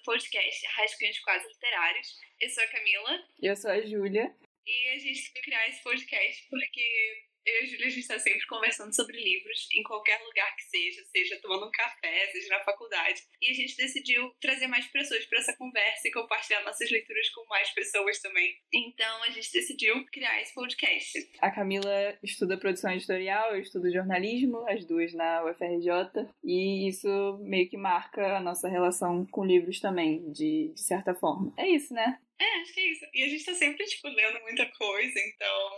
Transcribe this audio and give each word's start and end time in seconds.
do 0.00 0.04
podcast 0.04 0.66
Rascunhos 0.66 1.18
Quase 1.20 1.46
Literários. 1.46 2.18
Eu 2.40 2.48
sou 2.48 2.64
a 2.64 2.66
Camila. 2.68 3.24
Eu 3.42 3.56
sou 3.56 3.70
a 3.70 3.80
Júlia. 3.82 4.34
E 4.66 4.88
a 4.90 4.98
gente 4.98 5.32
vai 5.32 5.42
criar 5.42 5.68
esse 5.68 5.82
podcast 5.82 6.46
porque 6.48 7.24
eu 7.46 7.54
e 7.54 7.64
a 7.64 7.66
Júlia, 7.66 7.86
a 7.86 7.90
gente 7.90 8.00
está 8.00 8.18
sempre 8.18 8.46
conversando 8.46 8.94
sobre 8.94 9.18
livros, 9.18 9.68
em 9.72 9.82
qualquer 9.82 10.20
lugar 10.22 10.54
que 10.56 10.62
seja, 10.62 11.02
seja 11.06 11.40
tomando 11.40 11.66
um 11.66 11.70
café, 11.70 12.26
seja 12.32 12.48
na 12.48 12.64
faculdade. 12.64 13.22
E 13.40 13.50
a 13.50 13.54
gente 13.54 13.76
decidiu 13.76 14.30
trazer 14.40 14.66
mais 14.66 14.86
pessoas 14.86 15.24
para 15.26 15.38
essa 15.38 15.56
conversa 15.56 16.08
e 16.08 16.12
compartilhar 16.12 16.62
nossas 16.62 16.90
leituras 16.90 17.28
com 17.30 17.44
mais 17.46 17.70
pessoas 17.70 18.20
também. 18.20 18.54
Então 18.72 19.22
a 19.24 19.30
gente 19.30 19.52
decidiu 19.52 20.04
criar 20.06 20.40
esse 20.40 20.54
podcast. 20.54 21.30
A 21.40 21.50
Camila 21.50 22.18
estuda 22.22 22.58
produção 22.58 22.92
editorial, 22.92 23.54
eu 23.54 23.60
estudo 23.60 23.92
jornalismo, 23.92 24.66
as 24.68 24.84
duas 24.84 25.12
na 25.14 25.44
UFRJ, 25.44 26.28
e 26.44 26.88
isso 26.88 27.38
meio 27.42 27.68
que 27.68 27.76
marca 27.76 28.36
a 28.36 28.40
nossa 28.40 28.68
relação 28.68 29.26
com 29.26 29.44
livros 29.44 29.80
também, 29.80 30.30
de, 30.32 30.72
de 30.74 30.80
certa 30.80 31.14
forma. 31.14 31.52
É 31.56 31.68
isso, 31.68 31.94
né? 31.94 32.18
É, 32.40 32.60
acho 32.62 32.72
que 32.72 32.80
é 32.80 32.90
isso. 32.90 33.06
E 33.12 33.22
a 33.22 33.28
gente 33.28 33.44
tá 33.44 33.54
sempre, 33.54 33.84
tipo, 33.84 34.08
lendo 34.08 34.40
muita 34.40 34.66
coisa, 34.72 35.20
então 35.20 35.70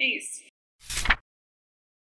é 0.00 0.04
isso. 0.16 0.48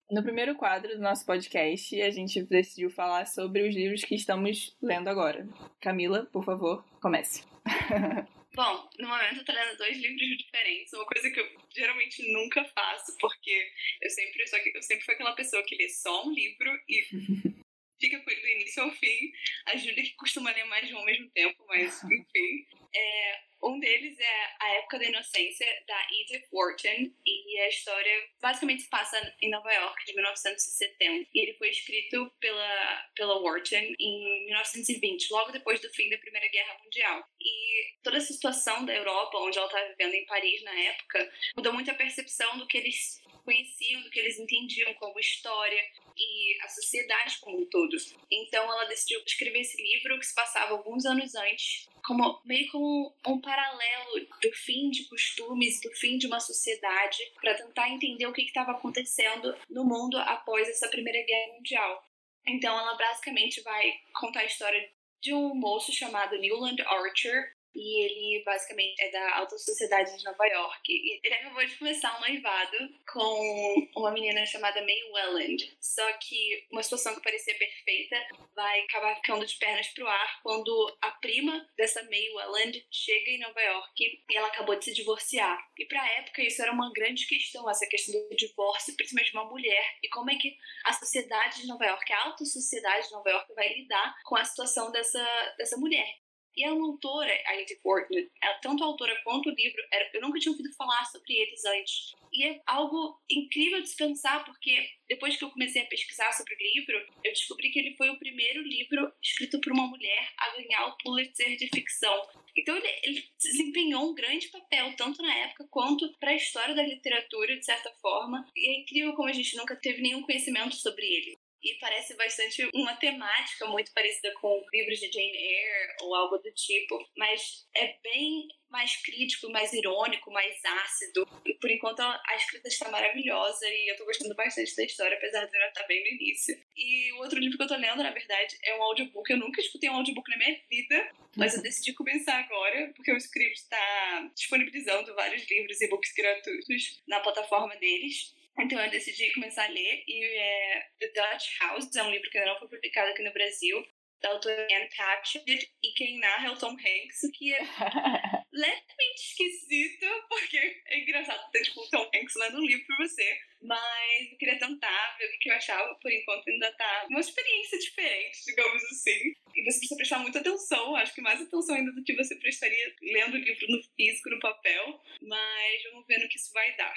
No 0.10 0.22
primeiro 0.22 0.56
quadro 0.56 0.96
do 0.96 1.02
nosso 1.02 1.26
podcast, 1.26 2.00
a 2.00 2.12
gente 2.12 2.44
decidiu 2.44 2.92
falar 2.92 3.26
sobre 3.26 3.68
os 3.68 3.74
livros 3.74 4.04
que 4.04 4.14
estamos 4.14 4.76
lendo 4.80 5.08
agora. 5.08 5.48
Camila, 5.82 6.28
por 6.32 6.46
favor, 6.46 6.86
comece. 7.02 7.44
Bom, 8.56 8.90
no 9.00 9.10
momento 9.10 9.40
eu 9.40 9.46
tô 9.46 9.52
lendo 9.52 9.78
dois 9.78 9.98
livros 9.98 10.38
diferentes, 10.38 10.94
uma 10.94 11.06
coisa 11.06 11.30
que 11.30 11.40
eu 11.40 11.46
geralmente 11.76 12.32
nunca 12.32 12.64
faço, 12.64 13.18
porque 13.20 13.68
eu 14.02 14.10
sempre, 14.10 14.48
só 14.48 14.60
que 14.60 14.78
eu 14.78 14.82
sempre 14.82 15.04
fui 15.04 15.14
aquela 15.16 15.34
pessoa 15.34 15.62
que 15.64 15.76
lê 15.76 15.90
só 15.90 16.26
um 16.26 16.32
livro 16.32 16.72
e 16.88 17.56
fica 18.00 18.20
com 18.20 18.30
ele 18.30 18.42
do 18.42 18.48
início 18.48 18.84
ao 18.84 18.92
fim. 18.92 19.32
A 19.68 19.76
Júlia 19.76 20.04
que 20.04 20.16
costuma 20.16 20.52
ler 20.52 20.66
mais 20.66 20.88
de 20.88 20.94
um 20.94 21.00
ao 21.00 21.06
mesmo 21.06 21.30
tempo, 21.32 21.64
mas 21.68 22.02
enfim. 22.04 22.66
É, 22.96 23.40
um 23.66 23.80
deles 23.80 24.18
é 24.20 24.56
A 24.62 24.70
Época 24.76 25.00
da 25.00 25.06
Inocência, 25.06 25.66
da 25.88 26.08
Edith 26.12 26.48
Wharton, 26.54 27.12
e 27.26 27.60
a 27.60 27.68
história 27.68 28.30
basicamente 28.42 28.84
se 28.84 28.90
passa 28.90 29.36
em 29.42 29.50
Nova 29.50 29.72
York, 29.74 30.06
de 30.06 30.14
1970. 30.14 31.30
E 31.34 31.40
ele 31.42 31.58
foi 31.58 31.70
escrito 31.70 32.32
pela, 32.40 33.10
pela 33.16 33.40
Wharton 33.40 33.94
em 34.00 34.46
1920, 34.46 35.32
logo 35.32 35.52
depois 35.52 35.82
do 35.82 35.90
fim 35.90 36.10
da 36.10 36.18
Primeira 36.20 36.48
Guerra 36.50 36.78
Mundial. 36.84 37.24
E 37.42 37.98
toda 38.04 38.18
essa 38.18 38.34
situação 38.34 38.86
da 38.86 38.94
Europa, 38.94 39.40
onde 39.40 39.58
ela 39.58 39.68
estava 39.68 39.90
vivendo 39.90 40.14
em 40.14 40.26
Paris 40.26 40.64
na 40.64 40.80
época, 40.80 41.32
mudou 41.58 41.74
muito 41.74 41.90
a 41.92 41.96
percepção 41.96 42.58
do 42.58 42.68
que 42.68 42.78
eles 42.78 43.20
conheciam, 43.46 44.02
do 44.02 44.10
que 44.10 44.20
eles 44.20 44.40
entendiam 44.40 44.94
como 44.96 45.20
história 45.20 45.82
e 46.18 46.58
a 46.64 46.68
sociedade 46.68 47.40
como 47.40 47.62
um 47.62 47.70
todo. 47.70 47.96
Então 48.32 48.64
ela 48.64 48.86
decidiu 48.86 49.22
escrever 49.26 49.62
esse 49.62 49.82
livro 49.82 50.20
que 50.20 50.26
se 50.26 50.34
passava 50.34 50.72
alguns 50.72 51.06
anos 51.06 51.36
antes, 51.36 51.88
como 52.04 52.42
meio 52.44 52.70
como 52.72 53.16
um 53.28 53.40
paralelo 53.40 54.28
do 54.42 54.52
fim 54.54 54.90
de 54.90 55.08
costumes, 55.08 55.80
do 55.82 55.92
fim 55.92 56.18
de 56.18 56.28
uma 56.28 56.40
sociedade, 56.40 57.18
para 57.40 57.54
tentar 57.54 57.90
entender 57.90 58.26
o 58.26 58.34
que 58.34 58.42
estava 58.42 58.72
acontecendo 58.72 59.56
no 59.70 59.86
mundo 59.86 60.18
após 60.18 60.68
essa 60.68 60.90
Primeira 60.90 61.24
Guerra 61.26 61.54
Mundial. 61.54 62.04
Então 62.48 62.78
ela 62.78 62.96
basicamente 62.96 63.62
vai 63.62 63.94
contar 64.14 64.42
a 64.42 64.46
história 64.46 64.90
de 65.22 65.34
um 65.34 65.56
moço 65.56 65.92
chamado 65.92 66.38
Newland 66.38 66.82
Archer, 66.84 67.56
e 67.76 68.06
ele 68.06 68.44
basicamente 68.44 69.02
é 69.02 69.12
da 69.12 69.38
alta 69.38 69.58
sociedade 69.58 70.18
de 70.18 70.24
Nova 70.24 70.46
York. 70.46 70.92
E 70.92 71.20
ele 71.24 71.36
acabou 71.36 71.66
de 71.66 71.76
começar 71.78 72.18
um 72.18 72.22
noivado 72.22 72.78
com 73.12 73.88
uma 73.98 74.12
menina 74.12 74.46
chamada 74.46 74.82
May 74.82 75.04
Welland. 75.12 75.76
Só 75.80 76.06
que 76.14 76.66
uma 76.72 76.82
situação 76.82 77.16
que 77.16 77.22
parecia 77.22 77.58
perfeita 77.58 78.16
vai 78.56 78.82
acabar 78.82 79.16
ficando 79.16 79.46
de 79.46 79.56
pernas 79.58 79.88
pro 79.90 80.08
ar 80.08 80.40
quando 80.42 80.98
a 81.02 81.12
prima 81.12 81.68
dessa 81.78 82.02
May 82.04 82.30
Welland 82.34 82.86
chega 82.92 83.32
em 83.32 83.40
Nova 83.40 83.62
York 83.62 84.24
e 84.30 84.36
ela 84.36 84.48
acabou 84.48 84.78
de 84.78 84.86
se 84.86 84.94
divorciar. 84.94 85.60
E 85.78 85.86
pra 85.86 86.10
época 86.14 86.42
isso 86.42 86.62
era 86.62 86.72
uma 86.72 86.92
grande 86.94 87.28
questão, 87.28 87.70
essa 87.70 87.88
questão 87.88 88.14
do 88.30 88.36
divórcio, 88.36 88.96
principalmente 88.96 89.32
de 89.32 89.38
uma 89.38 89.50
mulher. 89.50 89.98
E 90.02 90.10
como 90.10 90.32
é 90.32 90.36
que 90.36 90.56
a 90.86 90.94
sociedade 90.94 91.62
de 91.62 91.68
Nova 91.68 91.86
York, 91.86 92.14
a 92.14 92.24
alta 92.24 92.46
sociedade 92.46 93.08
de 93.08 93.14
Nova 93.14 93.30
York 93.30 93.54
vai 93.54 93.74
lidar 93.74 94.16
com 94.24 94.36
a 94.36 94.46
situação 94.46 94.92
dessa, 94.92 95.24
dessa 95.58 95.78
mulher. 95.78 96.25
E 96.58 96.64
a 96.64 96.72
autora, 96.72 97.32
a 97.48 97.62
Edith 97.62 97.80
Wharton, 97.84 98.28
tanto 98.62 98.84
a 98.84 98.88
autora 98.88 99.20
quanto 99.24 99.50
o 99.50 99.54
livro, 99.54 99.82
eu 100.14 100.22
nunca 100.22 100.40
tinha 100.40 100.52
ouvido 100.52 100.74
falar 100.74 101.04
sobre 101.06 101.34
eles 101.34 101.66
antes. 101.66 102.16
E 102.32 102.44
é 102.46 102.62
algo 102.66 103.20
incrível 103.30 103.82
de 103.82 103.90
se 103.90 103.96
pensar, 103.96 104.44
porque 104.44 104.90
depois 105.08 105.38
que 105.38 105.44
eu 105.44 105.50
comecei 105.50 105.82
a 105.82 105.88
pesquisar 105.88 106.32
sobre 106.32 106.54
o 106.54 106.58
livro, 106.58 106.98
eu 107.24 107.32
descobri 107.32 107.70
que 107.70 107.80
ele 107.80 107.96
foi 107.96 108.10
o 108.10 108.20
primeiro 108.20 108.62
livro 108.62 109.12
escrito 109.22 109.60
por 109.60 109.72
uma 109.72 109.88
mulher 109.88 110.32
a 110.38 110.50
ganhar 110.56 110.88
o 110.88 110.98
Pulitzer 110.98 111.58
de 111.58 111.68
ficção. 111.68 112.28
Então 112.58 112.76
ele, 112.76 112.88
ele 113.04 113.30
desempenhou 113.38 114.12
um 114.12 114.16
grande 114.16 114.48
papel, 114.48 114.96
tanto 114.96 115.22
na 115.22 115.34
época 115.34 115.68
quanto 115.70 116.12
para 116.20 116.32
a 116.32 116.36
história 116.36 116.74
da 116.74 116.84
literatura, 116.84 117.58
de 117.58 117.66
certa 117.66 117.92
forma. 118.02 118.46
E 118.56 118.70
é 118.70 118.80
incrível 118.80 119.14
como 119.14 119.28
a 119.28 119.34
gente 119.34 119.56
nunca 119.58 119.76
teve 119.76 120.02
nenhum 120.02 120.22
conhecimento 120.22 120.76
sobre 120.76 121.06
ele 121.06 121.38
e 121.66 121.74
parece 121.80 122.16
bastante 122.16 122.70
uma 122.76 122.96
temática 122.96 123.66
muito 123.66 123.92
parecida 123.92 124.32
com 124.40 124.64
livros 124.72 125.00
de 125.00 125.12
Jane 125.12 125.36
Eyre 125.36 125.96
ou 126.02 126.14
algo 126.14 126.38
do 126.38 126.52
tipo, 126.52 127.04
mas 127.18 127.68
é 127.76 127.98
bem 128.04 128.48
mais 128.70 128.96
crítico, 128.98 129.50
mais 129.50 129.74
irônico, 129.74 130.32
mais 130.32 130.54
ácido. 130.64 131.28
E 131.46 131.54
por 131.56 131.72
enquanto 131.72 132.02
a 132.02 132.36
escrita 132.36 132.68
está 132.68 132.90
maravilhosa 132.90 133.66
e 133.68 133.92
eu 133.92 133.98
tô 133.98 134.06
gostando 134.06 134.36
bastante 134.36 134.76
da 134.76 134.84
história, 134.84 135.18
apesar 135.18 135.46
de 135.46 135.56
ela 135.56 135.68
estar 135.68 135.88
bem 135.88 136.02
no 136.02 136.22
início. 136.22 136.56
E 136.76 137.12
o 137.14 137.18
outro 137.18 137.40
livro 137.40 137.58
que 137.58 137.64
eu 137.64 137.68
tô 137.68 137.76
lendo, 137.76 138.04
na 138.04 138.12
verdade, 138.12 138.58
é 138.64 138.78
um 138.78 138.84
audiobook. 138.84 139.32
Eu 139.32 139.38
nunca 139.38 139.62
escutei 139.62 139.90
um 139.90 139.96
audiobook 139.96 140.30
na 140.30 140.38
minha 140.38 140.62
vida, 140.70 141.12
mas 141.36 141.56
eu 141.56 141.64
decidi 141.64 141.94
começar 141.94 142.38
agora, 142.38 142.92
porque 142.96 143.12
o 143.12 143.18
Script 143.18 143.60
está 143.60 144.32
disponibilizando 144.36 145.16
vários 145.16 145.50
livros 145.50 145.82
e 145.82 145.88
books 145.88 146.14
gratuitos 146.14 147.02
na 147.08 147.22
plataforma 147.22 147.76
deles. 147.78 148.36
Então 148.60 148.80
eu 148.80 148.90
decidi 148.90 149.34
começar 149.34 149.66
a 149.66 149.70
ler 149.70 150.04
e 150.08 150.24
é 150.24 150.88
The 151.00 151.08
Dutch 151.08 151.60
House, 151.60 151.96
é 151.96 152.04
um 152.04 152.12
livro 152.12 152.30
que 152.30 152.38
ainda 152.38 152.52
não 152.52 152.60
foi 152.60 152.70
publicado 152.70 153.12
aqui 153.12 153.22
no 153.22 153.34
Brasil, 153.34 153.86
da 154.22 154.30
autora 154.30 154.68
Anne 154.72 154.90
Patchett, 154.96 155.72
e 155.84 155.94
quem 155.94 156.20
narra 156.20 156.48
é 156.48 156.52
o 156.52 156.58
Tom 156.58 156.72
Hanks, 156.72 157.24
o 157.24 157.32
que 157.32 157.54
é 157.54 157.60
levemente 158.52 159.22
esquisito, 159.22 160.06
porque 160.30 160.82
é 160.88 161.00
engraçado 161.00 161.52
ter 161.52 161.64
tipo, 161.64 161.82
o 161.82 161.90
Tom 161.90 162.10
Hanks 162.16 162.36
lendo 162.36 162.60
um 162.60 162.66
livro 162.66 162.86
pra 162.88 162.98
você, 162.98 163.38
mas 163.62 164.32
eu 164.32 164.38
queria 164.38 164.58
tentar 164.58 165.18
ver 165.18 165.26
o 165.26 165.40
que 165.40 165.50
eu 165.50 165.56
achava, 165.56 165.94
por 166.02 166.12
enquanto 166.12 166.48
ainda 166.48 166.72
tá 166.76 167.08
uma 167.10 167.20
experiência 167.20 167.78
diferente, 167.78 168.46
digamos 168.48 168.84
assim. 168.86 169.34
E 169.54 169.64
você 169.64 169.80
precisa 169.80 169.96
prestar 169.96 170.20
muita 170.20 170.40
atenção, 170.40 170.96
acho 170.96 171.14
que 171.14 171.22
mais 171.22 171.42
atenção 171.42 171.76
ainda 171.76 171.92
do 171.92 172.04
que 172.04 172.16
você 172.16 172.36
prestaria 172.38 172.96
lendo 173.02 173.36
o 173.36 173.38
livro 173.38 173.68
no 173.70 173.84
físico, 173.96 174.30
no 174.30 174.40
papel, 174.40 175.02
mas 175.22 175.84
vamos 175.92 176.08
ver 176.08 176.20
no 176.20 176.30
que 176.30 176.38
isso 176.38 176.52
vai 176.54 176.76
dar. 176.78 176.96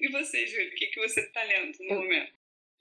E 0.00 0.10
você, 0.10 0.46
Júlia, 0.46 0.68
o 0.68 0.74
que, 0.74 0.86
que 0.86 1.00
você 1.00 1.20
está 1.20 1.42
lendo 1.42 1.76
no 1.80 1.94
momento? 1.96 2.32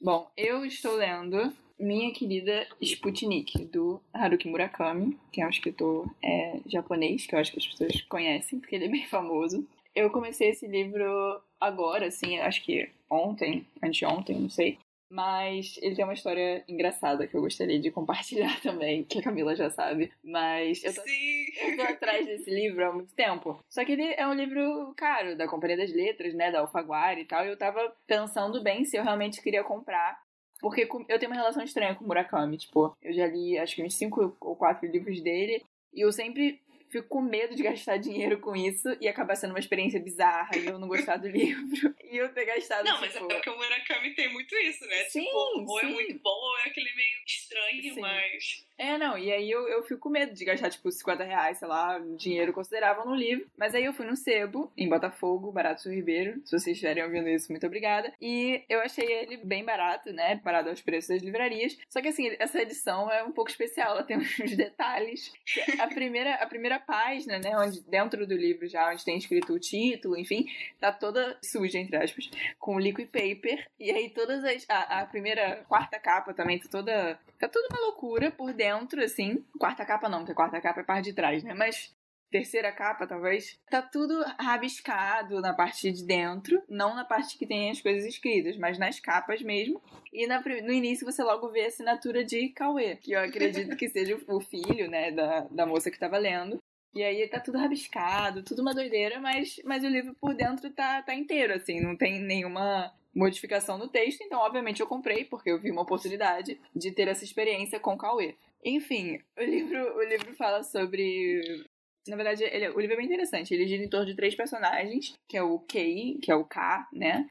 Bom, 0.01 0.29
eu 0.35 0.65
estou 0.65 0.95
lendo 0.95 1.53
Minha 1.79 2.11
Querida 2.13 2.67
Sputnik, 2.81 3.65
do 3.65 4.01
Haruki 4.13 4.47
Murakami, 4.47 5.17
que 5.31 5.41
é 5.41 5.45
um 5.45 5.49
escritor 5.49 6.13
é, 6.21 6.59
japonês, 6.65 7.25
que 7.25 7.35
eu 7.35 7.39
acho 7.39 7.51
que 7.51 7.59
as 7.59 7.67
pessoas 7.67 8.01
conhecem, 8.03 8.59
porque 8.59 8.75
ele 8.75 8.85
é 8.85 8.89
bem 8.89 9.05
famoso. 9.07 9.65
Eu 9.95 10.09
comecei 10.09 10.49
esse 10.49 10.67
livro 10.67 11.41
agora, 11.59 12.07
assim, 12.07 12.39
acho 12.39 12.63
que 12.63 12.89
ontem, 13.09 13.65
anteontem, 13.81 14.39
não 14.39 14.49
sei. 14.49 14.77
Mas 15.13 15.77
ele 15.79 15.95
tem 15.95 16.03
uma 16.03 16.15
história 16.15 16.63
engraçada 16.67 17.27
que 17.27 17.37
eu 17.37 17.41
gostaria 17.41 17.79
de 17.79 17.91
compartilhar 17.91 18.59
também, 18.63 19.03
que 19.03 19.19
a 19.19 19.21
Camila 19.21 19.55
já 19.55 19.69
sabe. 19.69 20.11
Mas 20.23 20.83
eu 20.83 20.91
tô, 20.91 21.01
eu 21.01 21.77
tô 21.77 21.83
atrás 21.83 22.25
desse 22.25 22.49
livro 22.49 22.83
há 22.83 22.91
muito 22.91 23.13
tempo. 23.13 23.63
Só 23.69 23.85
que 23.85 23.91
ele 23.91 24.11
é 24.17 24.25
um 24.25 24.33
livro 24.33 24.91
caro, 24.97 25.37
da 25.37 25.47
Companhia 25.47 25.77
das 25.77 25.93
Letras, 25.93 26.33
né? 26.33 26.49
Da 26.49 26.61
Alfaguara 26.61 27.19
e 27.19 27.25
tal. 27.25 27.45
E 27.45 27.49
eu 27.49 27.55
tava 27.55 27.95
pensando 28.07 28.63
bem 28.63 28.85
se 28.85 28.97
eu 28.97 29.03
realmente 29.03 29.39
queria 29.39 29.63
comprar. 29.63 30.19
Porque 30.59 30.89
eu 31.07 31.19
tenho 31.19 31.31
uma 31.31 31.39
relação 31.39 31.63
estranha 31.63 31.93
com 31.93 32.03
o 32.03 32.07
Murakami. 32.07 32.57
Tipo, 32.57 32.97
eu 32.99 33.13
já 33.13 33.27
li 33.27 33.55
acho 33.59 33.75
que 33.75 33.83
uns 33.83 33.93
cinco 33.93 34.35
ou 34.41 34.55
quatro 34.55 34.89
livros 34.89 35.21
dele. 35.21 35.63
E 35.93 36.01
eu 36.01 36.11
sempre 36.11 36.59
fico 36.93 37.07
com 37.07 37.21
medo 37.21 37.55
de 37.55 37.63
gastar 37.63 37.97
dinheiro 37.97 38.39
com 38.39 38.55
isso 38.55 38.95
e 39.01 39.07
acabar 39.07 39.35
sendo 39.35 39.49
uma 39.49 39.59
experiência 39.59 39.99
bizarra 39.99 40.55
e 40.55 40.67
eu 40.67 40.77
não 40.77 40.87
gostar 40.87 41.17
do 41.17 41.27
livro 41.27 41.95
e 42.03 42.17
eu 42.17 42.29
ter 42.29 42.45
gastado. 42.45 42.85
Não, 42.85 43.01
mas 43.01 43.15
é 43.15 43.19
porque 43.19 43.49
o 43.49 43.57
Murakami 43.57 44.13
tem 44.13 44.31
muito 44.31 44.55
isso, 44.55 44.85
né? 44.85 45.03
Sim, 45.05 45.23
tipo, 45.23 45.35
ou 45.35 45.79
sim. 45.79 45.87
é 45.87 45.89
muito 45.89 46.19
bom 46.19 46.29
ou 46.29 46.57
é 46.59 46.69
aquele 46.69 46.93
meio 46.93 47.17
estranho, 47.25 47.93
Sim. 47.95 47.99
mas. 47.99 48.65
É, 48.77 48.97
não, 48.97 49.17
e 49.17 49.31
aí 49.31 49.49
eu, 49.49 49.67
eu 49.67 49.83
fico 49.83 49.99
com 50.01 50.09
medo 50.09 50.33
de 50.33 50.45
gastar, 50.45 50.69
tipo, 50.69 50.91
50 50.91 51.23
reais, 51.23 51.57
sei 51.57 51.67
lá, 51.67 51.99
dinheiro 52.17 52.53
considerável 52.53 53.05
no 53.05 53.15
livro. 53.15 53.47
Mas 53.57 53.73
aí 53.73 53.85
eu 53.85 53.93
fui 53.93 54.05
no 54.05 54.15
Sebo, 54.15 54.71
em 54.77 54.89
Botafogo, 54.89 55.51
Barato 55.51 55.89
Ribeiro. 55.89 56.41
Se 56.45 56.51
vocês 56.51 56.75
estiverem 56.75 57.03
ouvindo 57.03 57.29
isso, 57.29 57.51
muito 57.51 57.65
obrigada. 57.65 58.13
E 58.21 58.63
eu 58.67 58.79
achei 58.81 59.05
ele 59.05 59.37
bem 59.37 59.63
barato, 59.63 60.11
né? 60.11 60.37
Parado 60.43 60.69
aos 60.69 60.81
preços 60.81 61.09
das 61.09 61.21
livrarias. 61.21 61.77
Só 61.89 62.01
que 62.01 62.09
assim, 62.09 62.35
essa 62.39 62.61
edição 62.61 63.11
é 63.11 63.23
um 63.23 63.31
pouco 63.31 63.49
especial, 63.49 63.91
ela 63.91 64.03
tem 64.03 64.17
uns 64.17 64.55
detalhes. 64.55 65.31
A 65.79 65.87
primeira, 65.87 66.35
a 66.35 66.45
primeira 66.47 66.79
página, 66.85 67.39
né, 67.39 67.57
onde, 67.57 67.81
dentro 67.81 68.25
do 68.27 68.35
livro 68.35 68.67
já, 68.67 68.91
onde 68.91 69.03
tem 69.03 69.17
escrito 69.17 69.53
o 69.53 69.59
título, 69.59 70.17
enfim, 70.17 70.45
tá 70.79 70.91
toda 70.91 71.37
suja, 71.43 71.79
entre 71.79 71.97
aspas, 71.97 72.29
com 72.59 72.79
liquid 72.79 73.07
paper. 73.07 73.65
E 73.79 73.91
aí 73.91 74.09
todas 74.09 74.43
as. 74.43 74.65
A, 74.69 75.01
a 75.01 75.05
primeira, 75.05 75.63
quarta 75.67 75.99
capa 75.99 76.33
também 76.33 76.59
tá 76.59 76.67
toda. 76.69 77.19
Tá 77.39 77.47
toda 77.47 77.67
uma 77.71 77.81
loucura 77.87 78.31
por 78.31 78.53
dentro, 78.53 79.01
assim. 79.03 79.43
Quarta 79.59 79.85
capa 79.85 80.07
não, 80.09 80.19
porque 80.19 80.31
a 80.31 80.35
quarta 80.35 80.61
capa 80.61 80.79
é 80.79 80.83
a 80.83 80.85
parte 80.85 81.05
de 81.05 81.13
trás, 81.13 81.43
né? 81.43 81.53
Mas 81.53 81.93
terceira 82.33 82.71
capa, 82.71 83.05
talvez, 83.05 83.59
tá 83.69 83.79
tudo 83.79 84.25
rabiscado 84.39 85.39
na 85.39 85.53
parte 85.53 85.91
de 85.91 86.03
dentro, 86.03 86.63
não 86.67 86.95
na 86.95 87.05
parte 87.05 87.37
que 87.37 87.45
tem 87.45 87.69
as 87.69 87.79
coisas 87.79 88.03
escritas, 88.05 88.57
mas 88.57 88.79
nas 88.79 88.99
capas 88.99 89.43
mesmo. 89.43 89.79
E 90.11 90.25
na, 90.25 90.41
no 90.41 90.71
início 90.71 91.05
você 91.05 91.23
logo 91.23 91.49
vê 91.49 91.65
a 91.65 91.67
assinatura 91.67 92.25
de 92.25 92.49
Cauê, 92.49 92.95
que 92.95 93.11
eu 93.11 93.19
acredito 93.19 93.77
que 93.77 93.87
seja 93.87 94.19
o 94.27 94.39
filho, 94.39 94.89
né, 94.89 95.11
da, 95.11 95.41
da 95.41 95.65
moça 95.67 95.91
que 95.91 95.99
tava 95.99 96.17
lendo. 96.17 96.57
E 96.93 97.03
aí 97.03 97.27
tá 97.27 97.39
tudo 97.39 97.57
rabiscado, 97.57 98.43
tudo 98.43 98.61
uma 98.61 98.73
doideira, 98.73 99.19
mas, 99.19 99.59
mas 99.63 99.83
o 99.83 99.87
livro 99.87 100.13
por 100.13 100.35
dentro 100.35 100.69
tá, 100.69 101.01
tá 101.01 101.15
inteiro, 101.15 101.53
assim, 101.53 101.81
não 101.81 101.95
tem 101.95 102.21
nenhuma 102.21 102.93
modificação 103.15 103.77
no 103.77 103.87
texto, 103.87 104.21
então 104.21 104.39
obviamente 104.39 104.79
eu 104.79 104.87
comprei, 104.87 105.25
porque 105.25 105.49
eu 105.49 105.59
vi 105.59 105.71
uma 105.71 105.81
oportunidade 105.81 106.59
de 106.75 106.91
ter 106.91 107.07
essa 107.07 107.23
experiência 107.23 107.79
com 107.79 107.97
Cauê. 107.97 108.35
Enfim, 108.63 109.19
o 109.37 109.43
livro, 109.43 109.97
o 109.97 110.03
livro 110.03 110.35
fala 110.35 110.63
sobre 110.63 111.65
na 112.07 112.17
verdade, 112.17 112.43
ele, 112.43 112.69
o 112.69 112.79
livro 112.79 112.95
é 112.95 112.97
bem 112.97 113.05
interessante. 113.05 113.53
Ele 113.53 113.67
gira 113.67 113.83
em 113.83 113.89
torno 113.89 114.05
de 114.05 114.15
três 114.15 114.35
personagens, 114.35 115.13
que 115.27 115.37
é 115.37 115.43
o 115.43 115.59
Kei, 115.59 116.19
que 116.21 116.31
é 116.31 116.35
o 116.35 116.43
K, 116.43 116.87
né? 116.91 117.25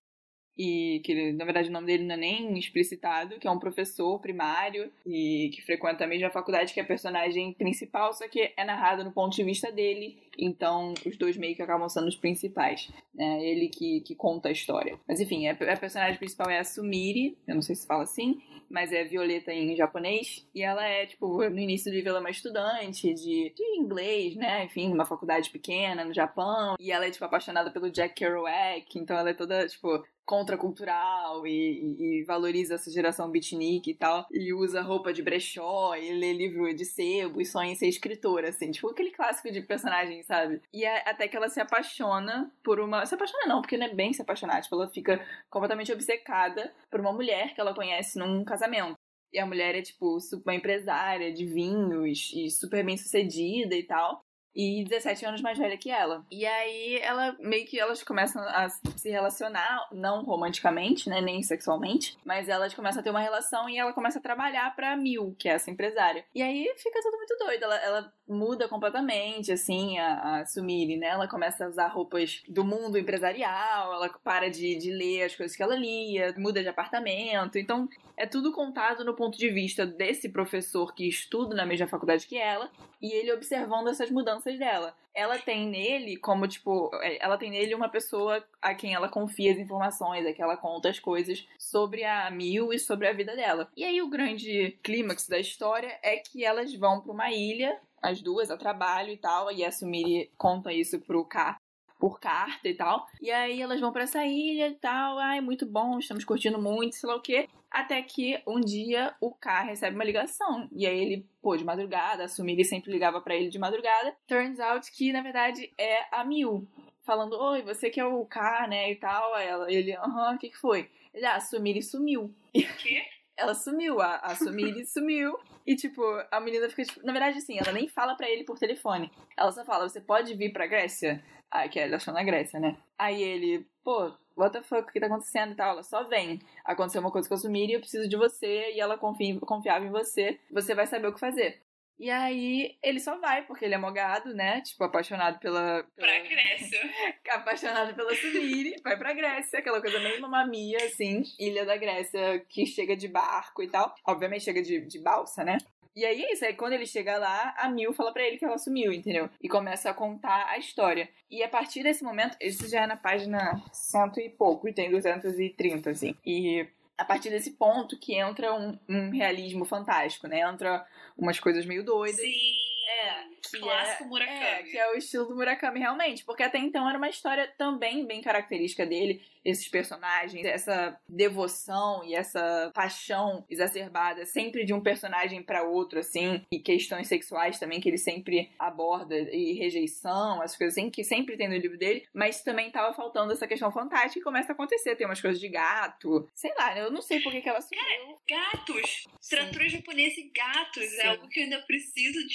E 0.57 1.01
que 1.05 1.33
na 1.33 1.45
verdade 1.45 1.69
o 1.69 1.73
nome 1.73 1.87
dele 1.87 2.05
não 2.05 2.15
é 2.15 2.19
nem 2.19 2.59
explicitado, 2.59 3.39
que 3.39 3.47
é 3.47 3.51
um 3.51 3.59
professor 3.59 4.19
primário 4.21 4.91
e 5.07 5.51
que 5.55 5.63
frequenta 5.63 6.05
a 6.05 6.07
mesma 6.07 6.31
faculdade 6.31 6.75
que 6.75 6.81
a 6.81 6.85
personagem 6.85 7.53
principal, 7.55 8.13
só 8.13 8.29
que 8.29 8.53
é 8.57 8.65
narrado 8.65 9.05
no 9.05 9.13
ponto 9.13 9.35
de 9.35 9.43
vista 9.43 9.73
dele, 9.73 10.19
então 10.39 10.95
os 11.07 11.17
dois 11.17 11.37
meio 11.37 11.55
que 11.55 11.63
acabam 11.63 11.89
sendo 11.89 12.09
os 12.09 12.17
principais, 12.17 12.91
né? 13.15 13.45
Ele 13.45 13.69
que, 13.69 14.01
que 14.01 14.15
conta 14.15 14.49
a 14.49 14.53
história. 14.53 14.99
Mas 15.07 15.21
enfim, 15.21 15.47
a, 15.47 15.53
a 15.53 15.77
personagem 15.77 16.19
principal 16.19 16.51
é 16.51 16.59
a 16.59 16.65
Sumiri, 16.65 17.37
eu 17.47 17.55
não 17.55 17.63
sei 17.63 17.75
se 17.75 17.87
fala 17.87 18.03
assim, 18.03 18.41
mas 18.73 18.91
é 18.91 19.05
Violeta 19.05 19.53
em 19.53 19.77
japonês. 19.77 20.49
E 20.55 20.63
ela 20.63 20.83
é, 20.83 21.05
tipo, 21.05 21.27
no 21.51 21.59
início 21.59 21.91
do 21.91 21.95
livro 21.95 22.09
ela 22.09 22.19
é 22.19 22.21
uma 22.21 22.31
estudante 22.31 23.13
de, 23.13 23.53
de 23.55 23.63
inglês, 23.79 24.35
né? 24.35 24.65
Enfim, 24.65 24.91
uma 24.91 25.05
faculdade 25.05 25.51
pequena 25.51 26.07
no 26.07 26.15
Japão. 26.15 26.77
E 26.81 26.91
ela 26.91 27.07
é, 27.07 27.11
tipo, 27.11 27.25
apaixonada 27.25 27.71
pelo 27.71 27.91
Jack 27.91 28.15
Kerouac. 28.15 28.99
Então 28.99 29.17
ela 29.19 29.29
é 29.29 29.35
toda, 29.35 29.69
tipo, 29.69 30.03
contracultural 30.25 31.47
e, 31.47 32.21
e, 32.21 32.25
valoriza 32.25 32.75
essa 32.75 32.91
geração 32.91 33.31
beatnik 33.31 33.91
e 33.91 33.95
tal, 33.95 34.27
e 34.31 34.53
usa 34.53 34.81
roupa 34.81 35.13
de 35.13 35.23
brechó, 35.23 35.95
e 35.95 36.13
lê 36.13 36.33
livro 36.33 36.73
de 36.75 36.85
sebo 36.85 37.41
e 37.41 37.45
sonha 37.45 37.73
em 37.73 37.75
ser 37.75 37.89
escritora, 37.89 38.49
assim, 38.49 38.71
tipo 38.71 38.89
aquele 38.89 39.11
clássico 39.11 39.51
de 39.51 39.61
personagem, 39.63 40.22
sabe? 40.25 40.63
E 40.73 40.85
é, 40.85 41.09
até 41.09 41.29
que 41.29 41.37
ela 41.37 41.49
se 41.49 41.61
apaixona 41.61 42.53
por 42.63 42.81
uma. 42.81 43.05
Se 43.07 43.15
apaixona 43.15 43.47
não, 43.47 43.61
porque 43.61 43.77
não 43.77 43.87
é 43.87 43.95
bem 43.95 44.13
se 44.13 44.23
apaixonar, 44.23 44.61
tipo, 44.63 44.75
ela 44.75 44.89
fica 44.89 45.25
completamente 45.51 45.93
obcecada 45.93 46.73
por 46.91 47.01
uma 47.01 47.13
mulher 47.13 47.55
que 47.55 47.61
ela 47.61 47.75
conhece 47.75 48.19
num 48.19 48.45
casamento. 48.45 48.95
E 49.33 49.39
a 49.39 49.47
mulher 49.47 49.75
é, 49.75 49.83
tipo, 49.83 50.19
uma 50.45 50.55
empresária 50.55 51.33
de 51.33 51.47
vinhos 51.47 52.31
e 52.35 52.51
super 52.51 52.85
bem 52.85 52.97
sucedida 52.99 53.75
e 53.75 53.83
tal 53.83 54.23
e 54.55 54.85
17 54.85 55.25
anos 55.25 55.41
mais 55.41 55.59
velha 55.59 55.77
que 55.77 55.91
ela. 55.91 56.25
E 56.31 56.47
aí 56.47 56.99
ela 57.03 57.37
meio 57.41 57.67
que 57.67 57.79
elas 57.79 58.03
começam 58.03 58.43
a 58.43 58.69
se 58.69 59.11
relacionar, 59.11 59.89
não 59.93 60.23
romanticamente, 60.23 61.09
né, 61.09 61.21
nem 61.21 61.43
sexualmente, 61.43 62.17
mas 62.25 62.49
elas 62.49 62.75
começam 62.75 63.01
a 63.01 63.03
ter 63.03 63.11
uma 63.11 63.21
relação 63.21 63.69
e 63.69 63.79
ela 63.79 63.93
começa 63.93 64.19
a 64.19 64.23
trabalhar 64.23 64.75
para 64.77 64.97
Mil, 64.97 65.35
que 65.39 65.49
é 65.49 65.53
essa 65.53 65.71
empresária. 65.71 66.25
E 66.35 66.43
aí 66.43 66.73
fica 66.77 67.01
tudo 67.03 67.17
muito 67.17 67.37
doido, 67.39 67.65
ela, 67.65 67.77
ela 67.77 68.13
muda 68.29 68.69
completamente 68.69 69.53
assim 69.53 69.99
a, 69.99 70.41
a 70.41 70.47
Sumiri, 70.47 70.97
né? 70.97 71.09
Ela 71.09 71.29
começa 71.29 71.65
a 71.65 71.69
usar 71.69 71.89
roupas 71.89 72.43
do 72.49 72.65
mundo 72.65 72.99
empresarial, 72.99 73.93
ela 73.93 74.09
para 74.23 74.51
de, 74.51 74.77
de 74.77 74.91
ler 74.91 75.25
as 75.25 75.35
coisas 75.35 75.57
que 75.57 75.63
ela 75.63 75.75
lia, 75.75 76.35
muda 76.39 76.63
de 76.63 76.69
apartamento. 76.69 77.59
Então, 77.59 77.89
é 78.17 78.27
tudo 78.27 78.53
contado 78.53 79.05
no 79.05 79.15
ponto 79.15 79.37
de 79.37 79.51
vista 79.51 79.87
desse 79.87 80.29
professor 80.29 80.95
que 80.95 81.09
estuda 81.09 81.55
na 81.55 81.67
mesma 81.67 81.87
faculdade 81.87 82.27
que 82.27 82.37
ela 82.37 82.71
e 83.01 83.13
ele 83.13 83.33
observando 83.33 83.89
essas 83.89 84.11
mudanças 84.11 84.42
dela. 84.45 84.95
Ela 85.15 85.39
tem 85.39 85.69
nele, 85.69 86.17
como 86.17 86.49
tipo, 86.49 86.91
é, 87.03 87.23
ela 87.23 87.37
tem 87.37 87.51
nele 87.51 87.75
uma 87.75 87.89
pessoa 87.89 88.43
a 88.61 88.75
quem 88.75 88.95
ela 88.95 89.09
confia 89.09 89.53
as 89.53 89.59
informações, 89.59 90.27
a 90.27 90.33
que 90.33 90.43
ela 90.43 90.57
conta 90.57 90.89
as 90.89 90.99
coisas 90.99 91.47
sobre 91.59 92.05
a 92.05 92.31
Mil 92.31 92.73
e 92.73 92.79
sobre 92.79 93.07
a 93.07 93.13
vida 93.13 93.37
dela. 93.37 93.69
E 93.77 93.85
aí 93.85 94.01
o 94.01 94.09
grande 94.09 94.79
clímax 94.83 95.29
da 95.29 95.39
história 95.39 95.99
é 96.03 96.17
que 96.17 96.45
elas 96.45 96.75
vão 96.75 97.01
para 97.01 97.13
uma 97.13 97.31
ilha, 97.31 97.79
as 98.01 98.21
duas, 98.21 98.51
a 98.51 98.57
trabalho 98.57 99.11
e 99.11 99.17
tal, 99.17 99.53
e 99.53 99.65
a 99.65 99.71
Sumiri 99.71 100.31
conta 100.37 100.73
isso 100.73 100.99
pro 101.01 101.25
K 101.25 101.57
por 102.03 102.19
carta 102.19 102.69
e 102.69 102.75
tal. 102.75 103.07
E 103.21 103.31
aí 103.31 103.63
elas 103.63 103.81
vão 103.81 103.93
para 103.93 104.03
essa 104.03 104.27
ilha 104.27 104.67
e 104.67 104.75
tal. 104.75 105.21
Ai, 105.21 105.41
muito 105.41 105.65
bom, 105.65 106.01
estamos 106.01 106.25
curtindo 106.25 106.61
muito, 106.61 106.97
sei 106.97 107.09
lá 107.09 107.15
o 107.15 107.23
quê. 107.23 107.49
Até 107.71 108.03
que 108.03 108.43
um 108.45 108.59
dia 108.59 109.15
o 109.21 109.33
K 109.33 109.63
recebe 109.63 109.95
uma 109.95 110.03
ligação. 110.03 110.69
E 110.73 110.85
aí 110.85 110.99
ele, 110.99 111.27
pô, 111.41 111.57
de 111.57 111.65
madrugada, 111.65 112.25
assumir 112.25 112.55
ele 112.55 112.65
sempre 112.65 112.91
ligava 112.91 113.21
para 113.21 113.37
ele 113.37 113.51
de 113.51 113.59
madrugada. 113.59 114.17
Turns 114.27 114.59
out 114.59 114.91
que, 114.91 115.13
na 115.13 115.23
verdade, 115.23 115.73
é 115.79 116.05
a 116.11 116.25
Mil. 116.25 116.67
Falando, 117.07 117.41
oi, 117.41 117.63
você 117.63 117.89
que 117.89 118.01
é 118.01 118.05
o 118.05 118.27
K, 118.27 118.67
né, 118.67 118.91
e 118.91 118.97
tal. 118.97 119.33
Aí 119.35 119.47
ela, 119.47 119.73
ele, 119.73 119.95
aham, 119.95 120.35
o 120.35 120.39
que 120.39 120.49
que 120.49 120.59
foi? 120.59 120.91
Ele, 121.15 121.25
ah, 121.25 121.37
assumir 121.37 121.77
e 121.77 121.83
sumiu. 121.83 122.35
O 122.53 122.77
quê? 122.79 123.05
Ela 123.43 123.55
sumiu, 123.55 124.01
a, 124.01 124.17
a 124.17 124.35
Sumiri 124.35 124.85
sumiu. 124.87 125.39
E, 125.67 125.77
tipo, 125.77 126.03
a 126.31 126.41
menina 126.41 126.69
fica, 126.69 126.85
tipo, 126.85 127.05
na 127.05 127.13
verdade, 127.13 127.39
assim, 127.39 127.59
ela 127.59 127.73
nem 127.73 127.89
fala 127.89 128.17
para 128.17 128.29
ele 128.29 128.45
por 128.45 128.59
telefone. 128.59 129.11
Ela 129.37 129.53
só 129.53 129.65
fala, 129.65 129.89
você 129.89 130.01
pode 130.01 130.35
vir 130.35 130.53
pra 130.53 130.67
Grécia? 130.67 131.23
Ah, 131.51 131.69
que 131.69 131.79
ela 131.79 131.97
achou 131.97 132.15
na 132.15 132.23
Grécia, 132.23 132.59
né? 132.59 132.77
Aí 132.99 133.23
ele, 133.23 133.67
pô, 133.85 134.13
what 134.37 134.53
the 134.53 134.63
fuck, 134.63 134.89
o 134.89 134.93
que 134.93 135.01
tá 135.01 135.07
acontecendo 135.07 135.53
e 135.53 135.55
tal? 135.55 135.73
Ela 135.73 135.83
só 135.83 136.05
vem. 136.05 136.41
Aconteceu 136.65 137.01
uma 137.01 137.11
coisa 137.11 137.29
com 137.29 137.35
a 137.35 137.39
Sumiri, 137.39 137.75
eu 137.75 137.81
preciso 137.81 138.09
de 138.09 138.17
você, 138.17 138.73
e 138.73 138.81
ela 138.81 138.97
confia, 138.97 139.39
confiava 139.41 139.85
em 139.85 139.91
você, 139.91 140.39
você 140.51 140.75
vai 140.75 140.87
saber 140.87 141.09
o 141.09 141.13
que 141.13 141.21
fazer. 141.21 141.61
E 142.03 142.11
aí 142.11 142.77
ele 142.83 142.99
só 142.99 143.17
vai, 143.17 143.47
porque 143.47 143.65
ele 143.65 143.75
é 143.75 143.79
mogado, 143.79 144.35
né? 144.35 144.61
Tipo, 144.63 144.83
apaixonado 144.83 145.39
pela. 145.39 145.85
pela... 145.95 146.09
Pra 146.09 146.19
Grécia. 146.19 146.81
apaixonado 147.31 147.95
pela 147.95 148.13
Sumiri, 148.17 148.75
vai 148.83 148.99
pra 148.99 149.13
Grécia, 149.13 149.61
aquela 149.61 149.81
coisa 149.81 150.01
meio 150.01 150.21
mamamia, 150.21 150.79
assim, 150.79 151.23
ilha 151.39 151.65
da 151.65 151.77
Grécia, 151.77 152.45
que 152.49 152.67
chega 152.67 152.97
de 152.97 153.07
barco 153.07 153.63
e 153.63 153.69
tal. 153.69 153.95
Obviamente 154.05 154.43
chega 154.43 154.61
de, 154.61 154.81
de 154.81 154.99
balsa, 154.99 155.45
né? 155.45 155.59
E 155.95 156.05
aí 156.05 156.25
é 156.25 156.33
isso, 156.33 156.45
aí 156.45 156.55
quando 156.55 156.73
ele 156.73 156.87
chega 156.87 157.19
lá, 157.19 157.55
a 157.57 157.69
Mil 157.69 157.93
fala 157.93 158.13
para 158.13 158.27
ele 158.27 158.37
que 158.37 158.45
ela 158.45 158.59
sumiu, 158.59 158.93
entendeu? 158.93 159.31
E 159.41 159.49
começa 159.49 159.89
a 159.89 159.95
contar 159.95 160.49
a 160.49 160.59
história. 160.59 161.09
E 161.31 161.41
a 161.45 161.49
partir 161.49 161.85
desse 161.85 162.03
momento, 162.03 162.37
isso 162.41 162.69
já 162.69 162.83
é 162.83 162.87
na 162.89 162.97
página 162.97 163.63
cento 163.73 164.19
e 164.19 164.29
pouco, 164.29 164.69
e 164.69 164.73
tem 164.73 164.91
230, 164.91 165.91
assim. 165.91 166.17
E 166.27 166.67
a 166.97 167.05
partir 167.05 167.31
desse 167.31 167.53
ponto 167.53 167.99
que 167.99 168.15
entra 168.15 168.55
um, 168.55 168.79
um 168.89 169.11
realismo 169.11 169.65
fantástico, 169.65 170.27
né? 170.27 170.41
Entra 170.41 170.87
umas 171.17 171.39
coisas 171.41 171.67
meio 171.67 171.85
doidas. 171.85 172.21
Sim. 172.21 172.55
É, 172.89 173.25
que 173.43 173.59
clássico 173.59 174.05
é, 174.05 174.07
Murakami. 174.07 174.41
É, 174.41 174.63
que 174.63 174.79
é 174.79 174.91
o 174.93 174.95
estilo 174.95 175.27
do 175.27 175.35
Murakami, 175.35 175.81
realmente. 175.81 176.25
Porque 176.25 176.43
até 176.43 176.59
então 176.59 176.89
era 176.89 176.97
uma 176.97 177.09
história 177.09 177.53
também 177.59 178.07
bem 178.07 178.21
característica 178.21 178.87
dele. 178.87 179.23
Esses 179.45 179.69
personagens, 179.69 180.47
essa 180.47 180.97
devoção 181.09 182.05
e 182.05 182.15
essa 182.15 182.71
paixão 182.73 183.45
exacerbada 183.51 184.25
sempre 184.25 184.65
de 184.65 184.73
um 184.73 184.81
personagem 184.81 185.43
para 185.43 185.65
outro, 185.65 185.99
assim. 185.99 186.45
E 186.53 186.61
questões 186.61 187.09
sexuais 187.09 187.59
também 187.59 187.81
que 187.81 187.89
ele 187.89 187.99
sempre 187.99 188.51
aborda. 188.59 189.17
E 189.17 189.55
rejeição, 189.55 190.41
as 190.41 190.57
coisas 190.57 190.79
assim 190.79 190.91
que 190.91 191.03
sempre 191.03 191.37
tem 191.37 191.49
no 191.49 191.57
livro 191.57 191.77
dele. 191.77 192.07
Mas 192.15 192.43
também 192.43 192.71
tava 192.71 192.95
faltando 192.95 193.33
essa 193.33 193.47
questão 193.49 193.73
fantástica 193.73 194.21
e 194.21 194.23
começa 194.23 194.53
a 194.53 194.55
acontecer. 194.55 194.95
Tem 194.95 195.07
umas 195.07 195.21
coisas 195.21 195.41
de 195.41 195.49
gato. 195.49 196.29
Sei 196.35 196.53
lá, 196.57 196.79
eu 196.79 196.91
não 196.91 197.03
sei 197.03 197.21
por 197.21 197.33
que, 197.33 197.43
que 197.43 197.49
ela 197.49 197.61
sumiu. 197.61 197.83
Cara, 197.83 198.53
gatos! 198.53 199.05
Literatura 199.23 199.69
japonesa 199.69 200.21
e 200.21 200.31
gatos. 200.31 200.85
Sim. 200.85 201.01
É 201.01 201.07
algo 201.09 201.29
que 201.29 201.41
eu 201.41 201.45
ainda 201.45 201.61
preciso 201.63 202.27
de 202.27 202.35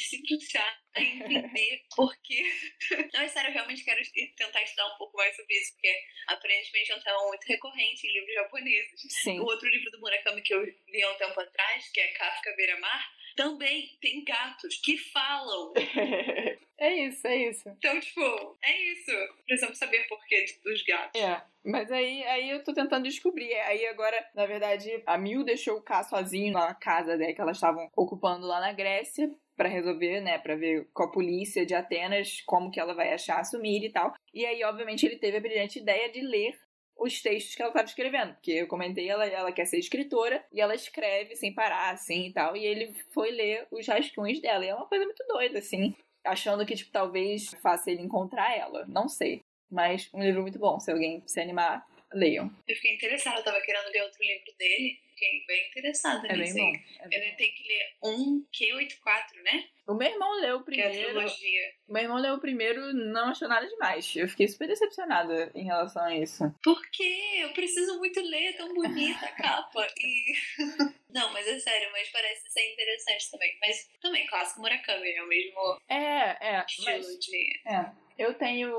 entender 1.01 1.81
porque. 1.95 2.43
Não, 3.13 3.21
é 3.21 3.27
sério, 3.27 3.49
eu 3.49 3.53
realmente 3.53 3.83
quero 3.83 4.01
tentar 4.35 4.63
estudar 4.63 4.93
um 4.93 4.97
pouco 4.97 5.17
mais 5.17 5.35
sobre 5.35 5.55
isso, 5.55 5.73
porque 5.73 5.93
aparentemente 6.27 6.91
é 6.91 6.95
um 6.95 7.01
tema 7.01 7.27
muito 7.27 7.45
recorrente 7.45 8.07
em 8.07 8.13
livros 8.13 8.33
japoneses. 8.33 9.01
Sim. 9.23 9.39
O 9.39 9.43
outro 9.43 9.69
livro 9.69 9.91
do 9.91 9.99
Murakami 9.99 10.41
que 10.41 10.53
eu 10.53 10.63
li 10.63 11.03
há 11.03 11.11
um 11.11 11.17
tempo 11.17 11.39
atrás, 11.39 11.89
que 11.91 11.99
é 11.99 12.07
Kafka 12.09 12.55
Beira-Mar, 12.55 13.11
também 13.37 13.95
tem 14.01 14.23
gatos 14.23 14.81
que 14.83 14.97
falam. 14.97 15.71
é 16.79 16.93
isso, 17.05 17.27
é 17.27 17.35
isso. 17.49 17.69
Então, 17.69 17.99
tipo, 17.99 18.57
é 18.63 18.91
isso. 18.91 19.11
Precisamos 19.45 19.77
saber 19.77 20.07
por 20.07 20.25
que 20.25 20.43
dos 20.63 20.83
gatos. 20.83 21.21
É, 21.21 21.41
mas 21.63 21.91
aí, 21.91 22.23
aí 22.23 22.49
eu 22.49 22.63
tô 22.63 22.73
tentando 22.73 23.03
descobrir. 23.03 23.53
Aí 23.53 23.85
agora, 23.85 24.27
na 24.33 24.45
verdade, 24.47 25.03
a 25.05 25.17
Mil 25.17 25.43
deixou 25.43 25.77
o 25.77 25.81
K 25.81 26.03
sozinho 26.03 26.51
na 26.51 26.73
casa 26.73 27.15
né, 27.15 27.31
que 27.31 27.39
elas 27.39 27.57
estavam 27.57 27.89
ocupando 27.95 28.47
lá 28.47 28.59
na 28.59 28.73
Grécia 28.73 29.29
para 29.57 29.67
resolver, 29.67 30.21
né, 30.21 30.37
para 30.37 30.55
ver 30.55 30.87
com 30.93 31.03
a 31.03 31.11
polícia 31.11 31.65
de 31.65 31.73
Atenas 31.73 32.41
como 32.45 32.71
que 32.71 32.79
ela 32.79 32.93
vai 32.93 33.11
achar 33.11 33.39
assumir 33.39 33.83
e 33.83 33.91
tal. 33.91 34.13
E 34.33 34.45
aí, 34.45 34.63
obviamente, 34.63 35.05
ele 35.05 35.17
teve 35.17 35.37
a 35.37 35.41
brilhante 35.41 35.79
ideia 35.79 36.11
de 36.11 36.21
ler 36.21 36.57
os 36.95 37.21
textos 37.21 37.55
que 37.55 37.61
ela 37.61 37.69
estava 37.69 37.87
escrevendo, 37.87 38.33
porque 38.33 38.51
eu 38.51 38.67
comentei, 38.67 39.09
ela, 39.09 39.25
ela 39.25 39.51
quer 39.51 39.65
ser 39.65 39.77
escritora 39.77 40.43
e 40.51 40.61
ela 40.61 40.73
escreve 40.73 41.35
sem 41.35 41.53
parar, 41.53 41.91
assim 41.91 42.27
e 42.27 42.33
tal, 42.33 42.55
e 42.55 42.65
ele 42.65 42.93
foi 43.13 43.31
ler 43.31 43.67
os 43.71 43.87
rascunhos 43.87 44.41
dela, 44.41 44.65
e 44.65 44.69
é 44.69 44.75
uma 44.75 44.87
coisa 44.87 45.05
muito 45.05 45.23
doida, 45.27 45.59
assim. 45.59 45.95
achando 46.23 46.65
que, 46.65 46.75
tipo, 46.75 46.91
talvez 46.91 47.51
faça 47.61 47.89
ele 47.91 48.01
encontrar 48.01 48.55
ela. 48.55 48.85
Não 48.87 49.07
sei. 49.07 49.41
Mas 49.69 50.09
um 50.13 50.21
livro 50.21 50.41
muito 50.41 50.59
bom. 50.59 50.79
Se 50.79 50.91
alguém 50.91 51.21
se 51.25 51.39
animar, 51.39 51.85
leiam. 52.13 52.51
Eu 52.67 52.75
fiquei 52.75 52.95
interessada, 52.95 53.39
eu 53.39 53.43
tava 53.43 53.61
querendo 53.61 53.91
ler 53.91 54.03
outro 54.03 54.21
livro 54.21 54.57
dele. 54.57 54.99
Fiquei 55.17 55.43
bem 55.47 55.67
interessada 55.69 56.27
É 56.27 56.31
bem 56.33 56.41
nisso 56.41 56.57
bom. 56.57 56.67
aí. 56.67 56.79
É 56.99 57.07
bem 57.07 57.29
Eu 57.31 57.35
tenho 57.37 57.53
que 57.55 57.67
ler 57.67 57.97
um 58.03 58.45
Q84, 58.53 59.43
né? 59.43 59.67
bom. 59.87 59.93
O 59.93 59.97
meu 59.97 60.09
irmão 60.11 60.39
leu 60.41 60.57
o 60.57 60.61
é 60.61 60.63
primeiro. 60.63 60.93
trilogia. 60.93 61.71
O 61.87 61.93
meu 61.93 62.03
irmão 62.03 62.17
leu 62.17 62.33
o 62.35 62.39
primeiro 62.39 62.93
não 62.93 63.29
achou 63.29 63.47
nada 63.47 63.65
demais. 63.65 64.15
Eu 64.15 64.27
fiquei 64.27 64.47
super 64.47 64.67
decepcionada 64.67 65.51
em 65.55 65.63
relação 65.63 66.03
a 66.03 66.15
isso. 66.15 66.43
Por 66.63 66.79
quê? 66.91 67.39
Eu 67.41 67.49
preciso 67.53 67.97
muito 67.97 68.19
ler, 68.21 68.49
é 68.49 68.53
tão 68.53 68.71
bonita 68.73 69.25
a 69.25 69.31
capa. 69.31 69.87
E... 69.99 70.33
Não, 71.09 71.31
mas 71.33 71.47
é 71.47 71.57
sério, 71.57 71.89
mas 71.93 72.09
parece 72.09 72.47
ser 72.51 72.73
interessante 72.73 73.31
também. 73.31 73.57
Mas 73.61 73.89
também, 74.01 74.27
clássico 74.27 74.59
Murakami, 74.61 75.09
é 75.09 75.23
o 75.23 75.27
mesmo 75.27 75.81
É, 75.89 76.57
é. 76.57 76.65
estilo 76.67 76.85
Mas, 76.85 77.07
de. 77.19 77.61
é. 77.65 77.91
Eu 78.17 78.33
tenho 78.33 78.69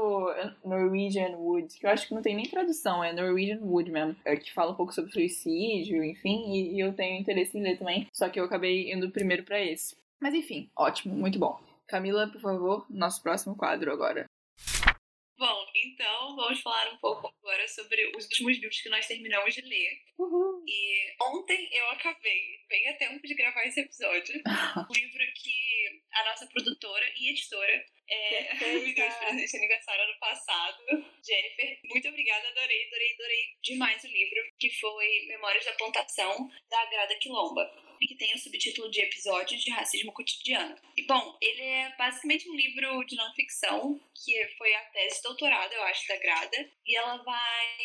Norwegian 0.65 1.37
Wood, 1.37 1.79
que 1.79 1.87
eu 1.87 1.91
acho 1.91 2.09
que 2.09 2.15
não 2.15 2.23
tem 2.23 2.35
nem 2.35 2.49
tradução, 2.49 3.05
é 3.05 3.13
Norwegian 3.13 3.61
Wood 3.61 3.91
mesmo. 3.91 4.17
É, 4.25 4.37
que 4.37 4.53
fala 4.53 4.73
um 4.73 4.75
pouco 4.75 4.93
sobre 4.93 5.13
suicídio, 5.13 6.03
enfim, 6.03 6.53
e, 6.53 6.75
e 6.75 6.81
eu 6.81 6.93
tenho 6.93 7.21
interesse 7.21 7.57
em 7.57 7.63
ler 7.63 7.79
também. 7.79 8.09
Só 8.13 8.29
que 8.29 8.41
eu 8.41 8.45
acabei 8.45 8.93
indo 8.93 9.11
primeiro 9.11 9.45
pra 9.45 9.61
esse. 9.61 9.97
Mas 10.21 10.35
enfim, 10.35 10.69
ótimo, 10.77 11.15
muito 11.15 11.39
bom. 11.39 11.59
Camila, 11.87 12.29
por 12.29 12.41
favor, 12.41 12.87
nosso 12.91 13.23
próximo 13.23 13.57
quadro 13.57 13.93
agora. 13.93 14.27
Vamos 16.39 16.61
falar 16.61 16.93
um 16.93 16.99
pouco 16.99 17.35
agora 17.41 17.67
sobre 17.67 18.13
os 18.17 18.25
últimos 18.27 18.57
livros 18.59 18.81
que 18.81 18.89
nós 18.89 19.09
terminamos 19.09 19.53
de 19.53 19.61
ler. 19.61 20.01
Uhul. 20.17 20.63
E 20.69 21.17
ontem 21.21 21.69
eu 21.73 21.91
acabei, 21.91 22.61
bem 22.69 22.89
a 22.89 22.97
tempo 22.97 23.27
de 23.27 23.35
gravar 23.35 23.67
esse 23.67 23.81
episódio, 23.81 24.41
um 24.89 24.93
livro 24.95 25.25
que 25.35 26.01
a 26.15 26.25
nossa 26.27 26.47
produtora 26.47 27.05
e 27.19 27.31
editora 27.31 27.85
é, 28.09 28.55
me 28.55 28.61
deu 28.61 28.85
de 28.85 29.19
presente 29.19 29.51
de 29.51 29.57
aniversário 29.57 30.05
ano 30.05 30.19
passado. 30.21 30.85
Jennifer, 31.27 31.81
muito 31.83 32.09
obrigada, 32.09 32.49
adorei, 32.51 32.87
adorei, 32.87 33.15
adorei 33.15 33.43
demais 33.61 34.05
o 34.05 34.07
livro, 34.07 34.41
que 34.61 34.71
foi 34.79 35.27
Memórias 35.27 35.65
da 35.65 35.73
Plantação, 35.73 36.49
da 36.71 36.87
Grada 36.87 37.17
Quilomba. 37.17 37.88
E 38.01 38.07
que 38.07 38.17
tem 38.17 38.35
o 38.35 38.39
subtítulo 38.39 38.91
de 38.91 39.01
Episódios 39.01 39.63
de 39.63 39.71
Racismo 39.71 40.13
Cotidiano. 40.13 40.77
E, 40.97 41.07
bom, 41.07 41.37
ele 41.41 41.63
é 41.63 41.95
basicamente 41.97 42.49
um 42.49 42.55
livro 42.55 43.05
de 43.05 43.17
não 43.17 43.33
ficção, 43.35 44.01
que 44.15 44.47
foi 44.57 44.75
a 44.75 44.85
tese 44.87 45.17
de 45.17 45.23
doutorado, 45.23 45.73
eu 45.73 45.83
acho, 45.85 46.07
da 46.09 46.17
Grada. 46.19 46.71
E 46.87 46.97
ela 46.97 47.17
vai, 47.23 47.77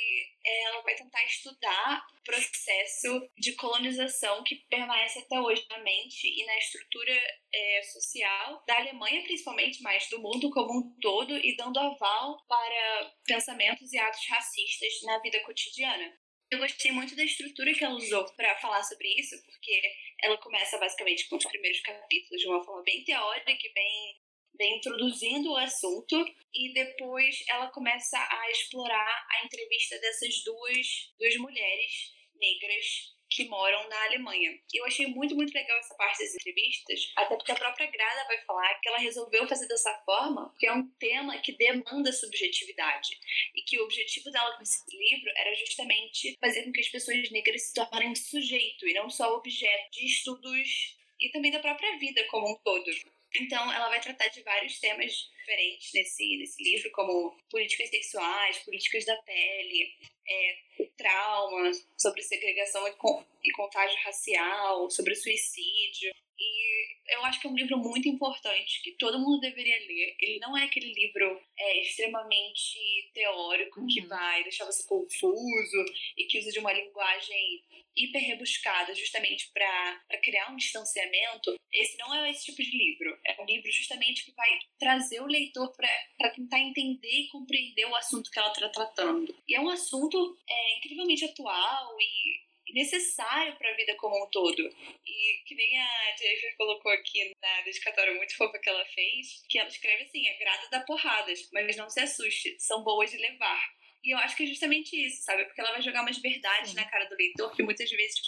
é, 0.45 0.63
ela 0.65 0.81
vai 0.81 0.95
tentar 0.95 1.23
estudar 1.25 2.05
o 2.19 2.23
processo 2.23 3.29
de 3.37 3.53
colonização 3.53 4.43
que 4.43 4.55
permanece 4.69 5.19
até 5.19 5.39
hoje 5.39 5.65
na 5.69 5.79
mente 5.79 6.27
e 6.27 6.45
na 6.45 6.57
estrutura 6.57 7.13
é, 7.53 7.81
social 7.83 8.63
da 8.67 8.77
Alemanha, 8.77 9.23
principalmente, 9.23 9.81
mas 9.81 10.07
do 10.09 10.19
mundo 10.19 10.49
como 10.49 10.79
um 10.79 10.99
todo, 10.99 11.37
e 11.37 11.55
dando 11.55 11.79
aval 11.79 12.43
para 12.47 13.13
pensamentos 13.25 13.91
e 13.93 13.97
atos 13.97 14.25
racistas 14.27 15.01
na 15.03 15.19
vida 15.19 15.39
cotidiana. 15.41 16.13
Eu 16.53 16.59
gostei 16.59 16.91
muito 16.91 17.15
da 17.15 17.23
estrutura 17.23 17.73
que 17.73 17.83
ela 17.83 17.95
usou 17.95 18.31
para 18.35 18.55
falar 18.59 18.83
sobre 18.83 19.07
isso, 19.19 19.35
porque 19.43 19.81
ela 20.21 20.37
começa 20.37 20.77
basicamente 20.77 21.27
com 21.27 21.37
os 21.37 21.45
primeiros 21.45 21.81
capítulos 21.81 22.39
de 22.39 22.47
uma 22.47 22.63
forma 22.63 22.83
bem 22.83 23.03
teórica, 23.03 23.55
que 23.55 23.69
vem, 23.69 24.21
vem 24.55 24.77
introduzindo 24.77 25.49
o 25.49 25.57
assunto, 25.57 26.15
e 26.53 26.71
depois 26.71 27.43
ela 27.49 27.71
começa 27.71 28.19
a 28.19 28.51
explorar 28.51 29.27
a 29.31 29.43
entrevista 29.43 29.97
dessas 29.97 30.43
duas, 30.43 30.87
duas 31.17 31.35
mulheres 31.37 32.13
negras 32.35 33.12
que 33.33 33.47
moram 33.47 33.89
na 33.89 34.03
Alemanha. 34.05 34.59
Eu 34.71 34.85
achei 34.85 35.07
muito, 35.07 35.35
muito 35.35 35.53
legal 35.53 35.77
essa 35.79 35.95
parte 35.95 36.23
das 36.23 36.35
entrevistas, 36.35 37.11
até 37.15 37.35
porque 37.35 37.51
a 37.51 37.55
própria 37.55 37.87
Grada 37.87 38.27
vai 38.27 38.37
falar 38.45 38.79
que 38.79 38.87
ela 38.87 38.99
resolveu 38.99 39.47
fazer 39.47 39.67
dessa 39.67 39.93
forma 40.05 40.49
porque 40.49 40.67
é 40.67 40.73
um 40.73 40.87
tema 40.99 41.37
que 41.39 41.57
demanda 41.57 42.11
subjetividade. 42.11 43.17
E 43.55 43.61
que 43.63 43.79
o 43.79 43.83
objetivo 43.83 44.29
dela 44.31 44.55
com 44.55 44.63
esse 44.63 44.79
livro 44.95 45.31
era 45.35 45.53
justamente 45.55 46.37
fazer 46.39 46.63
com 46.63 46.71
que 46.71 46.81
as 46.81 46.89
pessoas 46.89 47.31
negras 47.31 47.63
se 47.63 47.73
tornem 47.73 48.15
sujeito 48.15 48.87
e 48.87 48.93
não 48.93 49.09
só 49.09 49.35
objeto 49.35 49.91
de 49.91 50.05
estudos 50.05 50.97
e 51.19 51.29
também 51.31 51.51
da 51.51 51.59
própria 51.59 51.97
vida 51.97 52.23
como 52.29 52.51
um 52.51 52.59
todo. 52.63 52.91
Então, 53.35 53.71
ela 53.73 53.89
vai 53.89 53.99
tratar 53.99 54.27
de 54.27 54.43
vários 54.43 54.79
temas 54.79 55.27
diferentes 55.43 55.91
nesse, 55.93 56.37
nesse 56.37 56.63
livro, 56.63 56.89
como 56.91 57.37
políticas 57.49 57.89
sexuais, 57.89 58.59
políticas 58.59 59.05
da 59.05 59.15
pele, 59.17 59.93
é, 60.27 60.85
trauma, 60.97 61.71
sobre 61.97 62.21
segregação 62.21 62.87
e, 62.87 62.93
con 62.93 63.25
e 63.43 63.51
contágio 63.51 63.97
racial, 64.03 64.89
sobre 64.89 65.15
suicídio. 65.15 66.13
E 66.39 67.13
eu 67.13 67.25
acho 67.25 67.39
que 67.39 67.47
é 67.47 67.49
um 67.49 67.55
livro 67.55 67.77
muito 67.77 68.07
importante, 68.07 68.81
que 68.81 68.93
todo 68.93 69.19
mundo 69.19 69.41
deveria 69.41 69.77
ler. 69.77 70.15
Ele 70.19 70.39
não 70.39 70.57
é 70.57 70.63
aquele 70.63 70.93
livro 70.93 71.41
é, 71.57 71.81
extremamente 71.81 72.79
teórico 73.13 73.85
que 73.87 74.01
Uhum. 74.01 74.07
vai 74.07 74.43
deixar 74.43 74.65
você 74.65 74.83
confuso 74.87 75.85
e 76.17 76.25
que 76.25 76.39
usa 76.39 76.51
de 76.51 76.59
uma 76.59 76.73
linguagem 76.73 77.63
hiper 77.95 78.21
rebuscada 78.21 78.95
justamente 78.95 79.51
para 79.53 80.17
criar 80.23 80.51
um 80.51 80.55
distanciamento. 80.55 81.55
Esse 81.71 81.97
não 81.97 82.13
é 82.13 82.31
esse 82.31 82.45
tipo 82.45 82.61
de 82.63 82.75
livro. 82.75 83.17
É 83.25 83.39
um 83.41 83.45
livro 83.45 83.71
justamente 83.71 84.25
que 84.25 84.31
vai 84.31 84.59
trazer 84.79 85.21
o 85.21 85.27
leitor 85.33 85.73
para 85.75 86.29
tentar 86.29 86.59
entender 86.59 87.11
e 87.11 87.27
compreender 87.27 87.85
o 87.85 87.95
assunto 87.95 88.31
que 88.31 88.39
ela 88.39 88.51
está 88.51 88.69
tratando. 88.69 89.35
E 89.47 89.55
é 89.55 89.59
um 89.59 89.69
assunto 89.69 90.37
é, 90.47 90.77
incrivelmente 90.77 91.25
atual 91.25 91.95
e 91.99 92.43
necessário 92.73 93.55
para 93.57 93.69
a 93.69 93.75
vida 93.75 93.95
como 93.97 94.25
um 94.25 94.29
todo. 94.29 94.61
E 95.05 95.43
que 95.45 95.55
nem 95.55 95.79
a 95.79 96.15
Jennifer 96.17 96.55
colocou 96.57 96.91
aqui 96.91 97.31
na 97.41 97.61
dedicatória 97.61 98.13
muito 98.15 98.35
fofa 98.35 98.59
que 98.59 98.69
ela 98.69 98.85
fez, 98.85 99.43
que 99.47 99.59
ela 99.59 99.69
escreve 99.69 100.03
assim, 100.03 100.27
é 100.27 100.37
grata 100.37 100.69
da 100.69 100.81
porradas, 100.81 101.49
mas 101.51 101.75
não 101.77 101.89
se 101.89 101.99
assuste, 101.99 102.55
são 102.59 102.83
boas 102.83 103.11
de 103.11 103.17
levar. 103.17 103.63
E 104.03 104.13
eu 104.13 104.17
acho 104.17 104.35
que 104.35 104.43
é 104.43 104.47
justamente 104.47 104.95
isso, 104.95 105.23
sabe? 105.23 105.45
Porque 105.45 105.61
ela 105.61 105.71
vai 105.71 105.81
jogar 105.81 106.01
umas 106.01 106.17
verdades 106.17 106.73
na 106.73 106.89
cara 106.89 107.05
do 107.05 107.15
leitor 107.15 107.55
que 107.55 107.63
muitas 107.63 107.89
vezes 107.89 108.19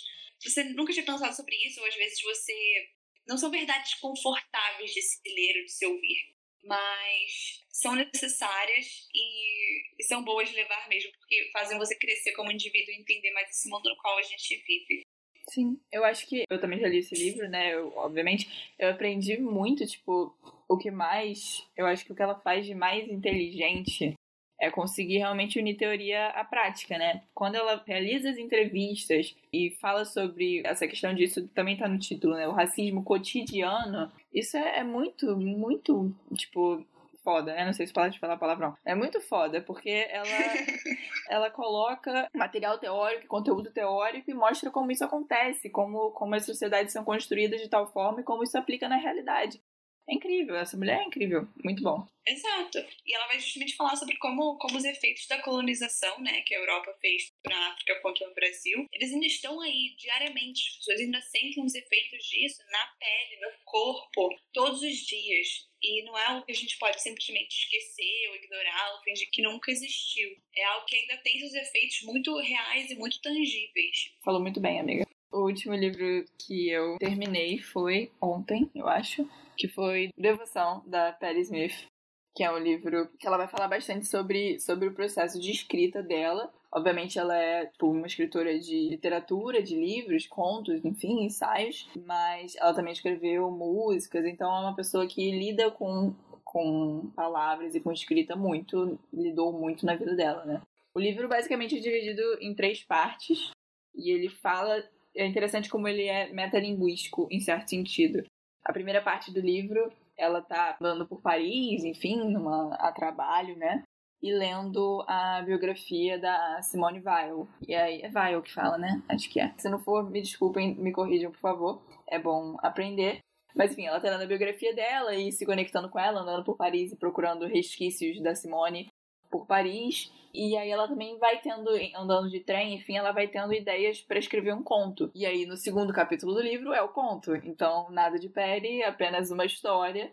você 0.41 0.63
nunca 0.63 0.93
tinha 0.93 1.05
pensado 1.05 1.35
sobre 1.35 1.55
isso, 1.65 1.81
ou 1.81 1.87
às 1.87 1.95
vezes 1.95 2.21
você. 2.21 2.89
Não 3.27 3.39
são 3.39 3.49
verdades 3.49 3.95
confortáveis 3.95 4.93
de 4.93 5.01
se 5.01 5.19
ler 5.27 5.57
ou 5.57 5.65
de 5.65 5.71
se 5.71 5.83
ouvir, 5.83 6.34
mas 6.65 7.63
são 7.69 7.95
necessárias 7.95 9.07
e, 9.13 9.81
e 9.99 10.03
são 10.03 10.23
boas 10.23 10.49
de 10.49 10.55
levar 10.55 10.87
mesmo, 10.89 11.11
porque 11.19 11.49
fazem 11.53 11.77
você 11.77 11.95
crescer 11.95 12.33
como 12.33 12.51
indivíduo 12.51 12.93
e 12.93 12.99
entender 12.99 13.31
mais 13.31 13.49
esse 13.49 13.69
mundo 13.69 13.89
no 13.89 13.97
qual 13.97 14.17
a 14.17 14.23
gente 14.23 14.63
vive. 14.67 15.03
Sim, 15.49 15.79
eu 15.91 16.03
acho 16.03 16.25
que 16.27 16.43
eu 16.49 16.59
também 16.59 16.79
já 16.79 16.87
li 16.87 16.97
esse 16.97 17.13
livro, 17.13 17.47
né? 17.47 17.75
Eu, 17.75 17.93
obviamente, 17.95 18.73
eu 18.79 18.89
aprendi 18.89 19.37
muito, 19.37 19.85
tipo, 19.85 20.35
o 20.67 20.77
que 20.77 20.89
mais. 20.89 21.63
Eu 21.77 21.85
acho 21.85 22.03
que 22.03 22.11
o 22.11 22.15
que 22.15 22.21
ela 22.21 22.39
faz 22.39 22.65
de 22.65 22.73
mais 22.73 23.07
inteligente 23.07 24.15
é 24.59 24.71
conseguir 24.71 25.17
realmente 25.17 25.59
unir 25.59 25.75
teoria 25.75 26.27
à 26.29 26.43
prática, 26.43 26.97
né? 26.97 27.23
Quando 27.33 27.55
ela 27.55 27.83
realiza 27.85 28.29
as 28.29 28.37
entrevistas 28.37 29.35
e 29.51 29.69
fala 29.81 30.05
sobre 30.05 30.61
essa 30.65 30.87
questão 30.87 31.13
disso, 31.13 31.47
também 31.49 31.77
tá 31.77 31.87
no 31.87 31.99
título, 31.99 32.35
né? 32.35 32.47
O 32.47 32.53
racismo 32.53 33.03
cotidiano, 33.03 34.11
isso 34.35 34.57
é, 34.57 34.79
é 34.79 34.83
muito, 34.83 35.37
muito, 35.37 36.13
tipo, 36.33 36.85
foda, 37.23 37.55
né? 37.55 37.65
Não 37.65 37.73
sei 37.73 37.87
se 37.87 37.93
pode 37.93 38.19
falar 38.19 38.37
palavrão. 38.37 38.77
É 38.85 38.93
muito 38.93 39.19
foda, 39.19 39.59
porque 39.61 40.07
ela, 40.11 40.27
ela 41.27 41.49
coloca 41.49 42.29
material 42.35 42.77
teórico, 42.77 43.27
conteúdo 43.27 43.71
teórico 43.71 44.29
e 44.29 44.33
mostra 44.33 44.69
como 44.69 44.91
isso 44.91 45.03
acontece, 45.03 45.69
como, 45.71 46.11
como 46.11 46.35
as 46.35 46.45
sociedades 46.45 46.93
são 46.93 47.03
construídas 47.03 47.59
de 47.59 47.67
tal 47.69 47.87
forma 47.91 48.21
e 48.21 48.23
como 48.23 48.43
isso 48.43 48.57
aplica 48.57 48.87
na 48.87 48.97
realidade. 48.97 49.59
É 50.07 50.13
incrível, 50.13 50.55
essa 50.55 50.77
mulher 50.77 51.01
é 51.01 51.03
incrível, 51.03 51.47
muito 51.63 51.81
bom. 51.81 52.07
Exato. 52.27 52.79
E 53.05 53.15
ela 53.15 53.27
vai 53.27 53.39
justamente 53.39 53.75
falar 53.75 53.95
sobre 53.95 54.17
como, 54.17 54.57
como 54.57 54.77
os 54.77 54.85
efeitos 54.85 55.27
da 55.27 55.41
colonização, 55.41 56.19
né, 56.21 56.41
que 56.41 56.53
a 56.53 56.59
Europa 56.59 56.95
fez 57.01 57.31
na 57.47 57.71
África 57.71 57.99
contra 58.01 58.29
o 58.29 58.33
Brasil, 58.33 58.87
eles 58.91 59.13
ainda 59.13 59.25
estão 59.25 59.59
aí 59.61 59.95
diariamente. 59.97 60.69
As 60.69 60.77
pessoas 60.77 60.99
ainda 60.99 61.21
sentem 61.21 61.63
os 61.63 61.75
efeitos 61.75 62.23
disso 62.25 62.61
na 62.71 62.85
pele, 62.99 63.41
no 63.41 63.51
corpo, 63.65 64.29
todos 64.53 64.81
os 64.81 64.97
dias. 64.97 65.67
E 65.81 66.03
não 66.03 66.17
é 66.17 66.25
algo 66.25 66.45
que 66.45 66.51
a 66.51 66.55
gente 66.55 66.77
pode 66.79 67.01
simplesmente 67.01 67.63
esquecer 67.63 68.29
ou 68.29 68.35
ignorar 68.35 68.93
ou 68.93 69.03
fingir 69.03 69.29
que 69.31 69.41
nunca 69.41 69.71
existiu. 69.71 70.29
É 70.55 70.63
algo 70.65 70.85
que 70.85 70.95
ainda 70.95 71.17
tem 71.17 71.39
seus 71.39 71.53
efeitos 71.53 72.01
muito 72.03 72.35
reais 72.39 72.89
e 72.89 72.95
muito 72.95 73.21
tangíveis. 73.21 74.11
Falou 74.23 74.41
muito 74.41 74.59
bem, 74.59 74.79
amiga. 74.79 75.05
O 75.31 75.45
último 75.45 75.75
livro 75.75 76.25
que 76.39 76.69
eu 76.69 76.97
terminei 76.97 77.59
foi 77.59 78.11
ontem, 78.21 78.69
eu 78.73 78.87
acho, 78.87 79.29
que 79.55 79.67
foi 79.67 80.09
Devoção, 80.17 80.83
da 80.85 81.11
Patti 81.11 81.41
Smith, 81.41 81.87
que 82.35 82.43
é 82.43 82.51
um 82.51 82.57
livro 82.57 83.09
que 83.17 83.25
ela 83.25 83.37
vai 83.37 83.47
falar 83.47 83.67
bastante 83.67 84.05
sobre, 84.05 84.59
sobre 84.59 84.89
o 84.89 84.93
processo 84.93 85.39
de 85.39 85.51
escrita 85.51 86.03
dela. 86.03 86.51
Obviamente 86.71 87.17
ela 87.17 87.37
é 87.37 87.67
tipo, 87.67 87.89
uma 87.89 88.07
escritora 88.07 88.59
de 88.59 88.89
literatura, 88.89 89.63
de 89.63 89.75
livros, 89.75 90.27
contos, 90.27 90.83
enfim, 90.83 91.23
ensaios, 91.23 91.87
mas 92.05 92.55
ela 92.57 92.73
também 92.73 92.91
escreveu 92.91 93.49
músicas, 93.49 94.25
então 94.25 94.53
é 94.53 94.59
uma 94.59 94.75
pessoa 94.75 95.07
que 95.07 95.31
lida 95.31 95.71
com, 95.71 96.13
com 96.43 97.09
palavras 97.15 97.73
e 97.73 97.79
com 97.79 97.93
escrita 97.93 98.35
muito, 98.35 98.99
lidou 99.13 99.53
muito 99.53 99.85
na 99.85 99.95
vida 99.95 100.13
dela, 100.13 100.43
né? 100.43 100.61
O 100.93 100.99
livro 100.99 101.29
basicamente 101.29 101.77
é 101.77 101.81
dividido 101.81 102.21
em 102.41 102.53
três 102.53 102.83
partes 102.83 103.51
e 103.93 104.11
ele 104.11 104.29
fala 104.29 104.83
é 105.15 105.25
interessante 105.25 105.69
como 105.69 105.87
ele 105.87 106.03
é 106.03 106.31
metalinguístico 106.33 107.27
em 107.31 107.39
certo 107.39 107.69
sentido. 107.69 108.25
A 108.65 108.73
primeira 108.73 109.01
parte 109.01 109.31
do 109.31 109.39
livro 109.39 109.91
ela 110.17 110.41
tá 110.41 110.77
andando 110.79 111.05
por 111.05 111.21
Paris, 111.21 111.83
enfim, 111.83 112.31
numa, 112.31 112.73
a 112.75 112.91
trabalho, 112.91 113.55
né? 113.57 113.83
E 114.21 114.31
lendo 114.31 115.03
a 115.07 115.41
biografia 115.41 116.17
da 116.17 116.61
Simone 116.61 117.01
Weil. 117.01 117.47
E 117.67 117.75
aí, 117.75 118.01
é 118.01 118.09
Weil 118.09 118.41
que 118.41 118.53
fala, 118.53 118.77
né? 118.77 119.01
Acho 119.09 119.29
que 119.29 119.39
é. 119.39 119.53
Se 119.57 119.69
não 119.69 119.79
for, 119.79 120.09
me 120.09 120.21
desculpem, 120.21 120.73
me 120.75 120.91
corrijam, 120.91 121.31
por 121.31 121.39
favor. 121.39 121.81
É 122.07 122.17
bom 122.17 122.57
aprender. 122.63 123.19
Mas 123.55 123.71
enfim, 123.71 123.85
ela 123.85 123.99
tá 123.99 124.09
lendo 124.09 124.23
a 124.23 124.27
biografia 124.27 124.73
dela 124.73 125.15
e 125.15 125.31
se 125.31 125.45
conectando 125.45 125.89
com 125.89 125.99
ela, 125.99 126.21
andando 126.21 126.43
por 126.43 126.57
Paris 126.57 126.91
e 126.91 126.97
procurando 126.97 127.45
resquícios 127.45 128.21
da 128.21 128.35
Simone 128.35 128.89
por 129.37 129.45
Paris. 129.45 130.11
E 130.33 130.55
aí 130.57 130.69
ela 130.69 130.87
também 130.87 131.17
vai 131.17 131.39
tendo, 131.39 131.69
andando 131.95 132.29
de 132.29 132.39
trem, 132.41 132.75
enfim, 132.75 132.97
ela 132.97 133.11
vai 133.11 133.27
tendo 133.27 133.53
ideias 133.53 134.01
para 134.01 134.19
escrever 134.19 134.53
um 134.53 134.63
conto. 134.63 135.09
E 135.15 135.25
aí 135.25 135.45
no 135.45 135.55
segundo 135.55 135.93
capítulo 135.93 136.33
do 136.33 136.41
livro 136.41 136.73
é 136.73 136.81
o 136.81 136.89
conto. 136.89 137.35
Então, 137.35 137.89
nada 137.89 138.19
de 138.19 138.29
Perry, 138.29 138.83
apenas 138.83 139.31
uma 139.31 139.45
história. 139.45 140.11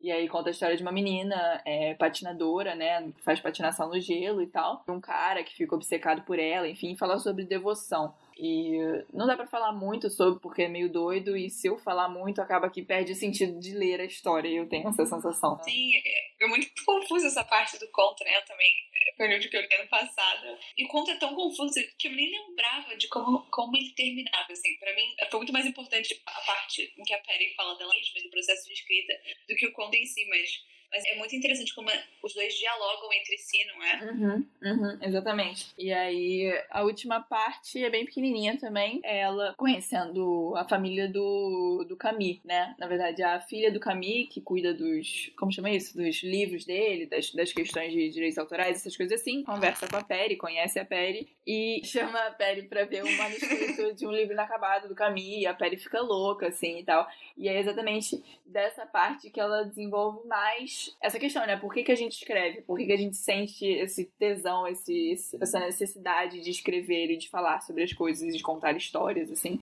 E 0.00 0.10
aí 0.10 0.28
conta 0.28 0.50
a 0.50 0.50
história 0.50 0.76
de 0.76 0.82
uma 0.82 0.92
menina 0.92 1.62
é, 1.64 1.94
patinadora, 1.94 2.74
né? 2.74 3.12
Que 3.12 3.22
faz 3.22 3.40
patinação 3.40 3.88
no 3.88 4.00
gelo 4.00 4.42
e 4.42 4.46
tal. 4.46 4.84
Um 4.88 5.00
cara 5.00 5.44
que 5.44 5.54
fica 5.54 5.74
obcecado 5.74 6.22
por 6.22 6.38
ela, 6.38 6.68
enfim, 6.68 6.96
fala 6.96 7.18
sobre 7.18 7.44
devoção. 7.44 8.12
E 8.38 8.78
não 9.12 9.26
dá 9.26 9.36
para 9.36 9.46
falar 9.46 9.72
muito 9.72 10.10
sobre 10.10 10.40
porque 10.40 10.62
é 10.62 10.68
meio 10.68 10.90
doido, 10.90 11.36
e 11.36 11.50
se 11.50 11.68
eu 11.68 11.78
falar 11.78 12.08
muito, 12.08 12.40
acaba 12.40 12.70
que 12.70 12.82
perde 12.82 13.12
o 13.12 13.16
sentido 13.16 13.58
de 13.58 13.74
ler 13.74 14.00
a 14.00 14.04
história, 14.04 14.48
eu 14.48 14.68
tenho 14.68 14.88
essa 14.88 15.06
sensação. 15.06 15.58
Sim, 15.62 15.92
é, 15.96 16.44
é 16.44 16.48
muito 16.48 16.68
confuso 16.84 17.26
essa 17.26 17.44
parte 17.44 17.78
do 17.78 17.88
conto, 17.88 18.24
né? 18.24 18.40
Também 18.42 18.70
foi 19.16 19.26
o 19.26 19.30
livro 19.30 19.48
que 19.48 19.56
eu 19.56 19.60
li 19.60 19.74
ano 19.74 19.88
passado. 19.88 20.58
E 20.76 20.84
o 20.84 20.88
conto 20.88 21.10
é 21.10 21.16
tão 21.16 21.34
confuso 21.34 21.74
que 21.98 22.08
eu 22.08 22.12
nem 22.12 22.30
lembrava 22.30 22.96
de 22.96 23.08
como, 23.08 23.46
como 23.50 23.76
ele 23.76 23.90
terminava, 23.94 24.52
assim. 24.52 24.76
Pra 24.78 24.94
mim, 24.94 25.14
foi 25.30 25.38
muito 25.38 25.52
mais 25.52 25.66
importante 25.66 26.20
a 26.26 26.40
parte 26.42 26.92
em 26.96 27.02
que 27.02 27.14
a 27.14 27.18
Perry 27.18 27.54
fala 27.54 27.76
dela 27.78 27.94
mesma, 27.94 28.22
do 28.22 28.30
processo 28.30 28.66
de 28.66 28.74
escrita, 28.74 29.12
do 29.48 29.54
que 29.56 29.66
o 29.66 29.72
conto 29.72 29.94
em 29.94 30.06
si, 30.06 30.24
mas 30.28 30.62
mas 30.92 31.04
é 31.06 31.16
muito 31.16 31.34
interessante 31.34 31.74
como 31.74 31.88
os 32.22 32.34
dois 32.34 32.54
dialogam 32.54 33.10
entre 33.14 33.38
si, 33.38 33.64
não 33.64 33.82
é? 33.82 34.12
Uhum, 34.12 34.46
uhum, 34.62 34.98
exatamente. 35.00 35.72
E 35.78 35.90
aí, 35.90 36.52
a 36.68 36.82
última 36.82 37.18
parte 37.20 37.82
é 37.82 37.88
bem 37.88 38.04
pequenininha 38.04 38.58
também. 38.58 39.00
É 39.02 39.20
ela 39.20 39.54
conhecendo 39.56 40.52
a 40.54 40.68
família 40.68 41.08
do, 41.08 41.86
do 41.88 41.96
Camille, 41.96 42.42
né? 42.44 42.74
Na 42.78 42.86
verdade, 42.86 43.22
a 43.22 43.40
filha 43.40 43.72
do 43.72 43.80
Camille, 43.80 44.26
que 44.26 44.42
cuida 44.42 44.74
dos. 44.74 45.32
Como 45.38 45.50
chama 45.50 45.70
isso? 45.70 45.96
Dos 45.96 46.22
livros 46.22 46.66
dele, 46.66 47.06
das, 47.06 47.30
das 47.30 47.52
questões 47.54 47.90
de 47.90 48.10
direitos 48.10 48.36
autorais, 48.36 48.76
essas 48.92 48.96
coisas 48.96 49.20
assim. 49.20 49.42
Conversa 49.42 49.88
com 49.88 49.96
a 49.96 50.04
Perry, 50.04 50.36
conhece 50.36 50.78
a 50.78 50.84
Perry 50.84 51.28
e 51.46 51.80
chama 51.84 52.18
a 52.26 52.30
Perry 52.30 52.62
pra 52.62 52.84
ver 52.84 53.02
um 53.02 53.16
manuscrito 53.16 53.94
de 53.94 54.06
um 54.06 54.12
livro 54.12 54.34
inacabado 54.34 54.88
do 54.88 54.94
Camille. 54.94 55.42
E 55.42 55.46
a 55.46 55.54
Perry 55.54 55.76
fica 55.76 56.00
louca, 56.00 56.48
assim 56.48 56.78
e 56.78 56.84
tal. 56.84 57.08
E 57.36 57.48
é 57.48 57.58
exatamente 57.58 58.22
dessa 58.44 58.86
parte 58.86 59.30
que 59.30 59.40
ela 59.40 59.64
desenvolve 59.64 60.26
mais 60.26 60.96
essa 61.00 61.18
questão, 61.18 61.46
né? 61.46 61.56
Por 61.56 61.72
que, 61.72 61.82
que 61.82 61.92
a 61.92 61.96
gente 61.96 62.12
escreve? 62.12 62.62
Por 62.62 62.78
que, 62.78 62.86
que 62.86 62.92
a 62.92 62.96
gente 62.96 63.16
sente 63.16 63.64
esse 63.66 64.04
tesão, 64.18 64.66
esse, 64.66 65.14
essa 65.40 65.58
necessidade 65.60 66.40
de 66.40 66.50
escrever 66.50 67.10
e 67.10 67.16
de 67.16 67.28
falar 67.28 67.60
sobre 67.60 67.82
as 67.82 67.92
coisas 67.92 68.22
e 68.22 68.36
de 68.36 68.42
contar 68.42 68.76
histórias, 68.76 69.30
assim? 69.30 69.58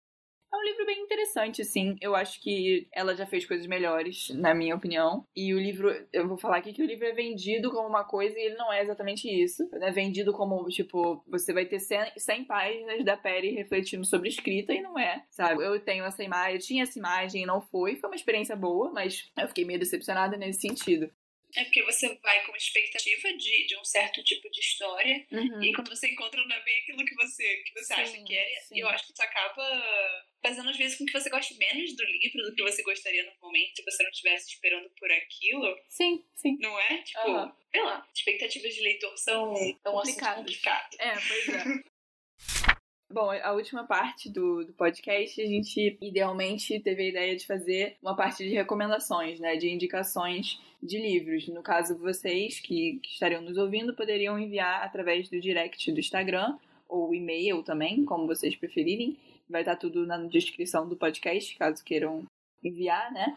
É 0.52 0.56
um 0.56 0.64
livro 0.64 0.84
bem 0.84 1.00
interessante, 1.00 1.62
assim. 1.62 1.96
Eu 2.00 2.16
acho 2.16 2.40
que 2.40 2.88
ela 2.92 3.14
já 3.14 3.24
fez 3.24 3.46
coisas 3.46 3.66
melhores, 3.66 4.30
na 4.30 4.52
minha 4.52 4.74
opinião. 4.74 5.24
E 5.34 5.54
o 5.54 5.60
livro, 5.60 5.88
eu 6.12 6.26
vou 6.26 6.36
falar 6.36 6.56
aqui 6.56 6.72
que 6.72 6.82
o 6.82 6.86
livro 6.86 7.06
é 7.06 7.12
vendido 7.12 7.70
como 7.70 7.86
uma 7.86 8.04
coisa 8.04 8.36
e 8.36 8.42
ele 8.42 8.56
não 8.56 8.72
é 8.72 8.82
exatamente 8.82 9.28
isso. 9.28 9.68
É 9.80 9.92
vendido 9.92 10.32
como, 10.32 10.66
tipo, 10.68 11.24
você 11.28 11.52
vai 11.52 11.66
ter 11.66 11.78
100, 11.78 12.14
100 12.16 12.44
páginas 12.44 13.04
da 13.04 13.16
Perry 13.16 13.52
refletindo 13.52 14.04
sobre 14.04 14.28
escrita 14.28 14.72
e 14.72 14.82
não 14.82 14.98
é, 14.98 15.24
sabe? 15.30 15.64
Eu 15.64 15.78
tenho 15.78 16.04
essa 16.04 16.22
imagem, 16.24 16.54
eu 16.54 16.60
tinha 16.60 16.82
essa 16.82 16.98
imagem 16.98 17.42
e 17.44 17.46
não 17.46 17.60
foi. 17.60 17.94
Foi 17.94 18.10
uma 18.10 18.16
experiência 18.16 18.56
boa, 18.56 18.90
mas 18.92 19.30
eu 19.38 19.46
fiquei 19.46 19.64
meio 19.64 19.78
decepcionada 19.78 20.36
nesse 20.36 20.62
sentido. 20.62 21.12
É 21.56 21.64
porque 21.64 21.82
você 21.82 22.08
vai 22.22 22.44
com 22.46 22.56
expectativa 22.56 23.28
de, 23.36 23.66
de 23.66 23.76
um 23.76 23.84
certo 23.84 24.22
tipo 24.22 24.48
de 24.50 24.60
história, 24.60 25.26
uhum. 25.32 25.62
e 25.62 25.72
quando 25.72 25.88
você 25.88 26.08
encontra 26.08 26.40
não 26.46 26.54
é 26.54 26.62
bem 26.62 26.78
aquilo 26.80 27.04
que 27.04 27.14
você, 27.16 27.56
que 27.56 27.72
você 27.72 27.94
sim, 27.94 28.00
acha 28.00 28.22
que 28.22 28.36
é, 28.36 28.60
sim. 28.60 28.78
eu 28.78 28.88
acho 28.88 29.06
que 29.06 29.12
isso 29.12 29.22
acaba 29.22 30.26
fazendo 30.42 30.70
às 30.70 30.76
vezes 30.76 30.98
com 30.98 31.04
que 31.04 31.12
você 31.12 31.28
goste 31.28 31.56
menos 31.56 31.94
do 31.94 32.04
livro 32.04 32.42
do 32.42 32.54
que 32.54 32.62
você 32.62 32.82
gostaria 32.82 33.24
no 33.24 33.32
momento, 33.42 33.76
se 33.76 33.84
você 33.84 34.02
não 34.02 34.10
estivesse 34.10 34.48
esperando 34.48 34.90
por 34.98 35.10
aquilo. 35.10 35.76
Sim, 35.88 36.24
sim. 36.34 36.56
Não 36.60 36.78
é? 36.78 36.98
Tipo, 37.02 37.30
uhum. 37.30 37.52
sei 37.70 37.82
lá, 37.82 38.08
expectativas 38.14 38.74
de 38.74 38.80
leitor 38.82 39.16
são 39.16 39.52
um 39.52 39.74
complicado. 39.82 40.38
complicado. 40.38 40.96
É, 40.98 41.12
pois 41.14 41.48
é. 41.48 41.64
Bom, 43.12 43.28
a 43.28 43.52
última 43.52 43.84
parte 43.84 44.30
do, 44.30 44.64
do 44.64 44.72
podcast, 44.72 45.42
a 45.42 45.46
gente 45.46 45.98
idealmente 46.00 46.78
teve 46.78 47.02
a 47.02 47.08
ideia 47.08 47.36
de 47.36 47.44
fazer 47.44 47.96
uma 48.00 48.14
parte 48.14 48.44
de 48.44 48.54
recomendações, 48.54 49.40
né? 49.40 49.56
De 49.56 49.68
indicações 49.68 50.60
de 50.80 50.96
livros. 50.96 51.48
No 51.48 51.60
caso, 51.60 51.98
vocês 51.98 52.60
que, 52.60 53.00
que 53.02 53.10
estariam 53.10 53.42
nos 53.42 53.58
ouvindo 53.58 53.96
poderiam 53.96 54.38
enviar 54.38 54.84
através 54.84 55.28
do 55.28 55.40
direct 55.40 55.90
do 55.90 55.98
Instagram 55.98 56.56
ou 56.88 57.12
e-mail 57.12 57.64
também, 57.64 58.04
como 58.04 58.28
vocês 58.28 58.54
preferirem. 58.54 59.16
Vai 59.50 59.62
estar 59.62 59.76
tudo 59.76 60.06
na 60.06 60.16
descrição 60.26 60.88
do 60.88 60.96
podcast, 60.96 61.56
caso 61.56 61.84
queiram 61.84 62.24
enviar, 62.62 63.12
né? 63.12 63.36